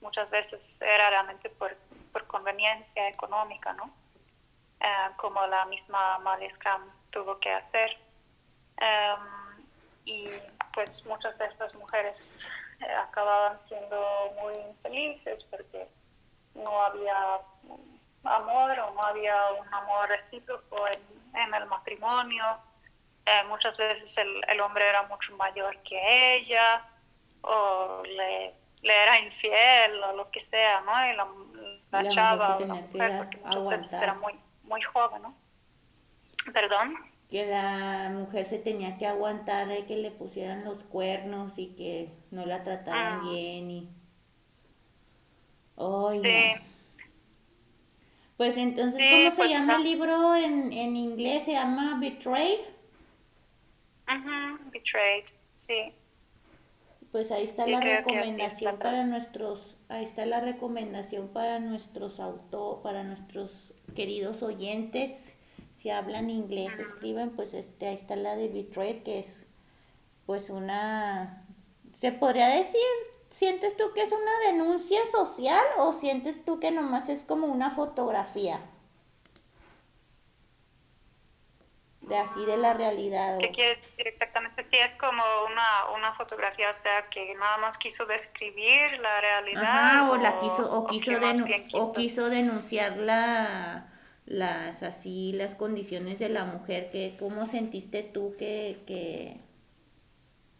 Muchas 0.00 0.30
veces 0.30 0.80
era 0.82 1.10
realmente 1.10 1.50
por, 1.50 1.76
por 2.12 2.26
conveniencia 2.26 3.08
económica, 3.08 3.72
¿no? 3.72 3.92
Eh, 4.80 5.10
como 5.16 5.46
la 5.46 5.64
misma 5.66 6.16
Amalia 6.16 6.48
tuvo 7.10 7.38
que 7.38 7.50
hacer. 7.50 7.96
Em, 8.78 9.64
y 10.04 10.28
pues 10.74 11.04
muchas 11.06 11.36
de 11.38 11.46
estas 11.46 11.74
mujeres 11.74 12.48
eh, 12.80 12.92
acababan 12.92 13.58
siendo 13.60 13.98
muy 14.40 14.54
infelices 14.68 15.44
porque 15.44 15.88
no 16.54 16.82
había 16.82 17.40
amor 18.24 18.78
o 18.78 18.92
no 18.92 19.02
había 19.02 19.52
un 19.52 19.72
amor 19.72 20.08
recíproco 20.08 20.84
en, 21.34 21.54
el 21.54 21.66
matrimonio. 21.66 22.44
Eh, 23.24 23.44
muchas 23.48 23.78
veces 23.78 24.16
el, 24.18 24.42
el, 24.48 24.60
hombre 24.60 24.86
era 24.88 25.02
mucho 25.04 25.36
mayor 25.36 25.76
que 25.82 26.36
ella 26.36 26.86
o 27.42 28.02
le, 28.04 28.54
le, 28.82 29.02
era 29.02 29.18
infiel 29.20 30.02
o 30.04 30.12
lo 30.12 30.30
que 30.30 30.40
sea, 30.40 30.80
¿no? 30.82 31.12
Y 31.12 31.16
la, 31.16 32.02
la, 32.02 32.08
chava 32.08 32.56
o 32.56 32.60
la 32.60 32.74
mujer, 32.74 33.18
porque 33.18 33.36
muchas 33.38 33.68
veces 33.68 33.92
era 33.94 34.14
muy, 34.14 34.38
muy 34.66 34.82
joven, 34.82 35.22
¿no? 35.22 35.36
Perdón 36.52 36.96
que 37.28 37.44
la 37.46 38.08
mujer 38.10 38.44
se 38.44 38.58
tenía 38.58 38.98
que 38.98 39.06
aguantar 39.06 39.66
de 39.66 39.84
que 39.84 39.96
le 39.96 40.12
pusieran 40.12 40.64
los 40.64 40.84
cuernos 40.84 41.54
y 41.56 41.74
que 41.74 42.12
no 42.30 42.46
la 42.46 42.62
trataran 42.62 43.20
ah. 43.20 43.28
bien 43.28 43.70
y 43.70 43.88
sí. 46.22 46.54
Pues 48.36 48.56
entonces, 48.58 49.00
¿cómo 49.10 49.30
se 49.30 49.36
pues, 49.36 49.50
llama 49.50 49.76
el 49.76 49.82
libro 49.84 50.36
en, 50.36 50.72
en 50.72 50.94
inglés? 50.94 51.44
¿Se 51.44 51.52
llama 51.52 51.98
Betrayed? 51.98 52.60
Ajá, 54.04 54.58
Betrayed, 54.70 55.24
sí. 55.58 55.92
Pues 57.10 57.32
ahí 57.32 57.44
está 57.44 57.66
la 57.66 57.80
recomendación 57.80 58.78
para 58.78 59.04
nuestros, 59.04 59.78
ahí 59.88 60.04
está 60.04 60.26
la 60.26 60.40
recomendación 60.40 61.28
para 61.28 61.60
nuestros 61.60 62.20
auto, 62.20 62.80
para 62.82 63.04
nuestros 63.04 63.72
queridos 63.96 64.42
oyentes 64.44 65.10
hablan 65.90 66.30
inglés, 66.30 66.78
escriben, 66.78 67.30
pues 67.30 67.54
este, 67.54 67.86
ahí 67.88 67.94
está 67.94 68.16
la 68.16 68.36
de 68.36 68.48
Betrayed, 68.48 69.02
que 69.02 69.20
es 69.20 69.26
pues 70.24 70.50
una, 70.50 71.46
se 71.94 72.12
podría 72.12 72.48
decir, 72.48 72.80
¿sientes 73.30 73.76
tú 73.76 73.84
que 73.94 74.02
es 74.02 74.12
una 74.12 74.52
denuncia 74.52 74.98
social 75.12 75.64
o 75.78 75.92
sientes 75.92 76.44
tú 76.44 76.58
que 76.58 76.70
nomás 76.70 77.08
es 77.08 77.22
como 77.22 77.46
una 77.46 77.70
fotografía? 77.70 78.60
De 82.06 82.16
así 82.16 82.44
de 82.44 82.56
la 82.56 82.72
realidad. 82.72 83.38
¿Qué 83.38 83.50
quieres 83.50 83.82
decir 83.82 84.06
exactamente? 84.06 84.62
Si 84.62 84.76
es 84.76 84.94
como 84.96 85.22
una, 85.50 85.96
una 85.96 86.14
fotografía, 86.14 86.70
o 86.70 86.72
sea, 86.72 87.08
que 87.10 87.34
nada 87.34 87.58
más 87.58 87.78
quiso 87.78 88.06
describir 88.06 88.98
la 89.00 89.20
realidad. 89.20 90.10
o, 90.10 90.16
la 90.16 90.38
quiso, 90.38 90.72
o, 90.72 90.86
quiso, 90.86 91.12
o 91.72 91.92
quiso 91.94 92.30
denunciar 92.30 92.96
la, 92.96 93.88
las 94.24 94.82
así 94.82 95.32
las 95.32 95.54
condiciones 95.54 96.18
de 96.18 96.28
la 96.28 96.44
mujer, 96.44 96.90
que 96.90 97.16
cómo 97.18 97.46
sentiste 97.46 98.02
tú 98.04 98.36
que, 98.38 98.82
que, 98.86 99.40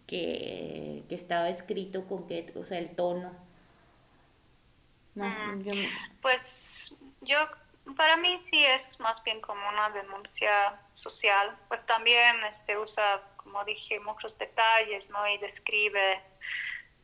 que, 0.07 1.15
estaba 1.15 1.49
escrito 1.49 2.07
con 2.07 2.27
qué, 2.27 2.53
o 2.57 2.65
sea, 2.65 2.79
el 2.79 2.91
tono. 2.97 3.33
Pues 6.21 6.95
yo 7.23 7.39
para 7.95 8.17
mí 8.17 8.37
sí 8.39 8.65
es 8.65 8.99
más 8.99 9.23
bien 9.23 9.41
como 9.41 9.69
una 9.69 9.91
denuncia 9.91 10.81
social, 10.95 11.57
pues 11.69 11.87
también 11.87 12.43
este 12.45 12.77
usa, 12.77 13.23
como 13.37 13.65
dije, 13.65 14.01
muchos 14.01 14.37
detalles, 14.39 15.09
¿no? 15.11 15.27
Y 15.29 15.39
describe 15.39 16.21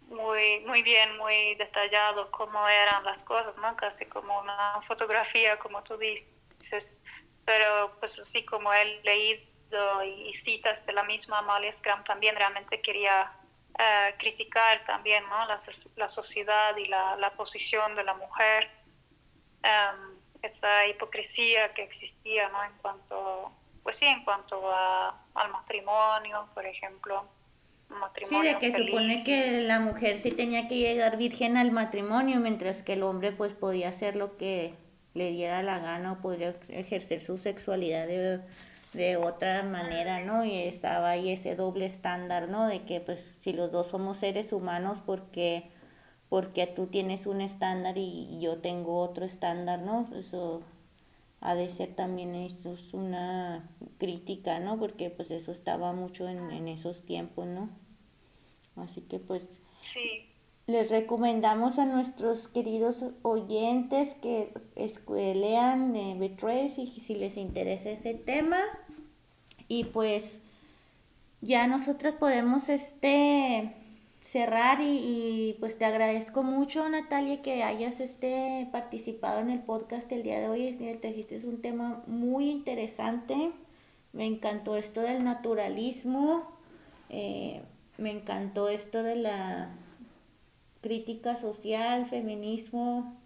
muy, 0.09 0.61
muy 0.61 0.83
bien, 0.83 1.17
muy 1.19 1.55
detallado 1.55 2.31
cómo 2.33 2.67
eran 2.69 3.05
las 3.05 3.23
cosas, 3.23 3.57
¿no? 3.59 3.77
Casi 3.77 4.07
como 4.07 4.41
una 4.41 4.81
fotografía, 4.83 5.59
como 5.59 5.83
tú 5.85 5.97
dices, 5.97 6.99
pero 7.45 7.97
pues 8.01 8.19
así 8.19 8.45
como 8.45 8.73
he 8.73 9.01
leído 9.03 10.05
y, 10.05 10.33
citas 10.33 10.85
de 10.85 10.93
la 10.93 11.05
misma 11.05 11.39
Amalia 11.39 11.73
Scrum, 11.73 12.05
también 12.05 12.37
realmente 12.37 12.83
quería 12.83 13.33
eh, 13.79 14.15
criticar 14.19 14.85
también, 14.85 15.25
¿no? 15.29 15.47
La, 15.47 15.57
la 15.97 16.09
sociedad 16.09 16.77
y 16.77 16.87
la, 16.87 17.17
la, 17.17 17.31
posición 17.35 17.95
de 17.95 18.05
la 18.05 18.15
mujer. 18.15 18.71
Um, 19.65 20.12
esa 20.43 20.87
hipocresía 20.89 21.73
que 21.75 21.83
existía, 21.83 22.49
¿no? 22.49 22.63
En 22.65 22.73
cuanto, 22.83 23.53
pues 23.83 23.97
sí, 23.97 24.05
en 24.05 24.25
cuanto 24.25 24.71
a, 24.71 25.23
al 25.35 25.53
matrimonio, 25.53 26.49
por 26.55 26.67
ejemplo. 26.67 27.25
Matrimonio 27.89 28.59
sí, 28.59 28.67
de 28.67 28.73
que 28.73 28.87
supone 28.87 29.25
que 29.25 29.61
la 29.63 29.79
mujer 29.79 30.19
sí 30.19 30.33
tenía 30.33 30.67
que 30.67 30.77
llegar 30.77 31.17
virgen 31.19 31.57
al 31.57 31.73
matrimonio, 31.73 32.41
mientras 32.41 32.83
que 32.83 32.95
el 32.95 33.03
hombre 33.03 33.33
pues 33.33 33.53
podía 33.53 33.91
hacer 33.91 34.17
lo 34.17 34.37
que 34.39 34.75
le 35.15 35.31
diera 35.31 35.63
la 35.63 35.79
gana 35.79 36.13
o 36.13 36.23
podría 36.23 36.55
ejercer 36.69 37.21
su 37.21 37.37
sexualidad 37.37 38.07
de, 38.07 38.41
de 38.95 39.17
otra 39.19 39.63
manera, 39.63 40.21
¿no? 40.21 40.45
Y 40.45 40.63
estaba 40.63 41.11
ahí 41.11 41.31
ese 41.31 41.55
doble 41.55 41.85
estándar, 41.85 42.49
¿no? 42.49 42.67
De 42.67 42.83
que 42.85 43.01
pues 43.01 43.21
si 43.43 43.53
los 43.53 43.71
dos 43.71 43.89
somos 43.89 44.17
seres 44.17 44.53
humanos, 44.55 44.99
porque 45.05 45.71
porque 46.33 46.67
tú 46.67 46.87
tienes 46.87 47.27
un 47.27 47.43
estándar 47.43 47.99
y, 47.99 48.41
yo 48.41 48.57
tengo 48.57 49.01
otro 49.01 49.27
estándar, 49.27 49.83
¿no? 49.83 50.09
Eso 50.17 50.63
ha 51.43 51.55
de 51.55 51.69
ser 51.69 51.95
también 51.95 52.35
eso 52.35 52.73
es 52.73 52.95
una 52.95 53.69
crítica, 53.99 54.59
¿no? 54.59 54.79
Porque 54.79 55.11
pues 55.11 55.31
eso 55.31 55.53
estaba 55.53 55.93
mucho 55.93 56.27
en, 56.27 56.69
esos 56.69 57.03
tiempos, 57.03 57.47
¿no? 57.47 57.69
Así 58.77 59.03
que 59.03 59.19
pues 59.19 59.47
sí. 59.83 60.25
les 60.67 60.89
recomendamos 60.89 61.79
a 61.79 61.85
nuestros 61.85 62.49
queridos 62.49 63.05
oyentes 63.21 64.15
que 64.15 64.55
lean 65.35 65.95
eh, 65.95 66.17
Betrays 66.19 66.79
y 66.79 66.87
si 66.87 67.15
les 67.15 67.37
interesa 67.37 67.91
ese 67.91 68.15
tema. 68.15 68.59
Y 69.69 69.85
pues 69.85 70.41
ya 71.43 71.67
nosotras 71.67 72.15
podemos 72.15 72.71
este 72.71 73.82
cerrar 74.33 74.79
y, 74.81 75.59
pues 75.61 75.77
te 75.77 75.85
agradezco 75.85 76.43
mucho 76.43 76.89
Natalia 76.89 77.43
que 77.43 77.63
hayas 77.63 78.01
este 78.01 78.67
participado 78.73 79.41
en 79.41 79.51
el 79.51 79.61
podcast 79.61 80.11
el 80.11 80.23
día 80.23 80.41
de 80.41 80.49
hoy. 80.49 80.73
Te 81.03 81.09
dijiste 81.09 81.47
un 81.47 81.61
tema 81.61 82.03
muy 82.07 82.49
interesante. 82.49 83.53
Me 84.15 84.25
encantó 84.25 84.79
esto 84.79 85.03
del 85.03 85.23
naturalismo. 85.23 86.51
Eh, 87.11 87.63
me 87.99 88.11
encantó 88.11 88.71
esto 88.71 89.03
de 89.03 89.17
la 89.17 89.69
crítica 90.81 91.37
social, 91.37 92.07
feminismo. 92.07 93.21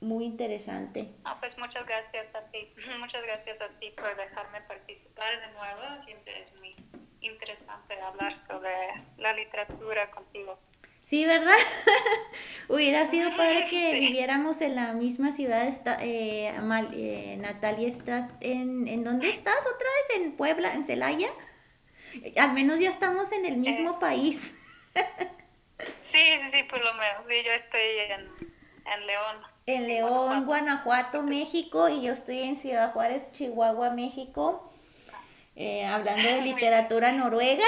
Muy 0.00 0.24
interesante. 0.26 1.12
Ah, 1.24 1.38
pues 1.40 1.58
muchas 1.58 1.84
gracias 1.86 2.32
a 2.36 2.42
ti. 2.52 2.72
Muchas 3.00 3.22
gracias 3.24 3.60
a 3.60 3.68
ti 3.80 3.90
por 3.90 4.16
dejarme 4.16 4.60
participar 4.60 5.40
de 5.40 5.52
nuevo. 5.54 6.02
Siempre 6.04 6.42
es 6.42 6.60
muy 6.60 6.74
interesante 7.22 8.00
hablar 8.00 8.36
sobre 8.36 8.70
la 9.16 9.32
literatura 9.32 10.10
contigo. 10.10 10.58
Sí, 11.02 11.26
¿verdad? 11.26 11.56
Hubiera 12.68 13.06
sido 13.06 13.30
padre 13.36 13.66
que 13.68 13.94
viviéramos 13.94 14.60
en 14.60 14.76
la 14.76 14.92
misma 14.92 15.32
ciudad. 15.32 15.66
Está, 15.66 15.98
eh, 16.02 16.52
eh, 16.94 17.36
Natalia, 17.38 17.88
¿estás 17.88 18.30
en, 18.40 18.88
en 18.88 19.04
dónde 19.04 19.28
estás 19.28 19.60
otra 19.60 19.88
vez? 20.08 20.20
¿En 20.20 20.32
Puebla? 20.36 20.72
¿En 20.72 20.84
Celaya? 20.84 21.28
Al 22.38 22.52
menos 22.52 22.78
ya 22.78 22.90
estamos 22.90 23.32
en 23.32 23.44
el 23.46 23.58
mismo 23.58 23.90
eh. 23.90 23.96
país. 24.00 24.54
sí, 26.00 26.18
sí, 26.40 26.50
sí, 26.50 26.62
por 26.64 26.82
lo 26.82 26.92
menos. 26.94 27.26
Sí, 27.26 27.34
yo 27.44 27.52
estoy 27.52 27.80
en, 28.08 28.20
en 28.86 29.06
León. 29.06 29.36
En 29.66 29.86
León, 29.86 30.46
Guanajuato, 30.46 31.22
México, 31.22 31.88
y 31.88 32.02
yo 32.02 32.12
estoy 32.12 32.40
en 32.40 32.56
Ciudad 32.56 32.92
Juárez, 32.92 33.30
Chihuahua, 33.32 33.90
México. 33.90 34.71
Eh, 35.56 35.84
hablando 35.84 36.28
de 36.28 36.40
literatura 36.42 37.12
noruega. 37.12 37.64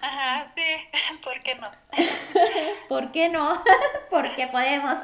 Ajá, 0.00 0.48
sí, 0.54 0.62
¿por 1.24 1.42
qué 1.42 1.54
no? 1.54 1.70
¿Por 2.88 3.12
qué 3.12 3.28
no? 3.28 3.62
Porque 4.10 4.46
podemos. 4.48 4.94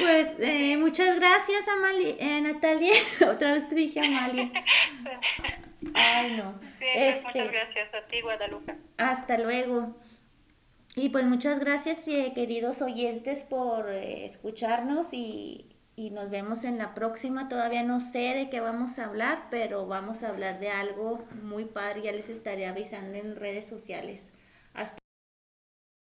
Pues 0.00 0.28
eh, 0.38 0.76
muchas 0.76 1.18
gracias, 1.18 1.66
Amalia, 1.66 2.14
eh, 2.20 2.40
Natalia. 2.40 2.94
Otra 3.28 3.54
vez 3.54 3.68
te 3.68 3.74
dije 3.74 4.00
Amalia. 4.00 4.50
Ay, 5.94 6.36
no. 6.36 6.60
Sí, 6.78 6.84
pues, 6.94 7.16
este, 7.16 7.26
muchas 7.26 7.52
gracias 7.52 7.94
a 7.94 8.06
ti, 8.06 8.20
Guadalupe. 8.20 8.76
Hasta 8.98 9.38
luego. 9.38 9.96
Y 10.94 11.08
pues 11.08 11.24
muchas 11.24 11.60
gracias, 11.60 12.00
queridos 12.00 12.82
oyentes, 12.82 13.44
por 13.44 13.88
escucharnos 13.90 15.08
y 15.12 15.77
y 15.98 16.10
nos 16.10 16.30
vemos 16.30 16.62
en 16.62 16.78
la 16.78 16.94
próxima. 16.94 17.48
Todavía 17.48 17.82
no 17.82 17.98
sé 17.98 18.32
de 18.32 18.48
qué 18.50 18.60
vamos 18.60 19.00
a 19.00 19.06
hablar, 19.06 19.48
pero 19.50 19.84
vamos 19.88 20.22
a 20.22 20.28
hablar 20.28 20.60
de 20.60 20.70
algo 20.70 21.24
muy 21.42 21.64
padre. 21.64 22.02
Ya 22.02 22.12
les 22.12 22.28
estaré 22.28 22.68
avisando 22.68 23.18
en 23.18 23.34
redes 23.34 23.64
sociales. 23.64 24.30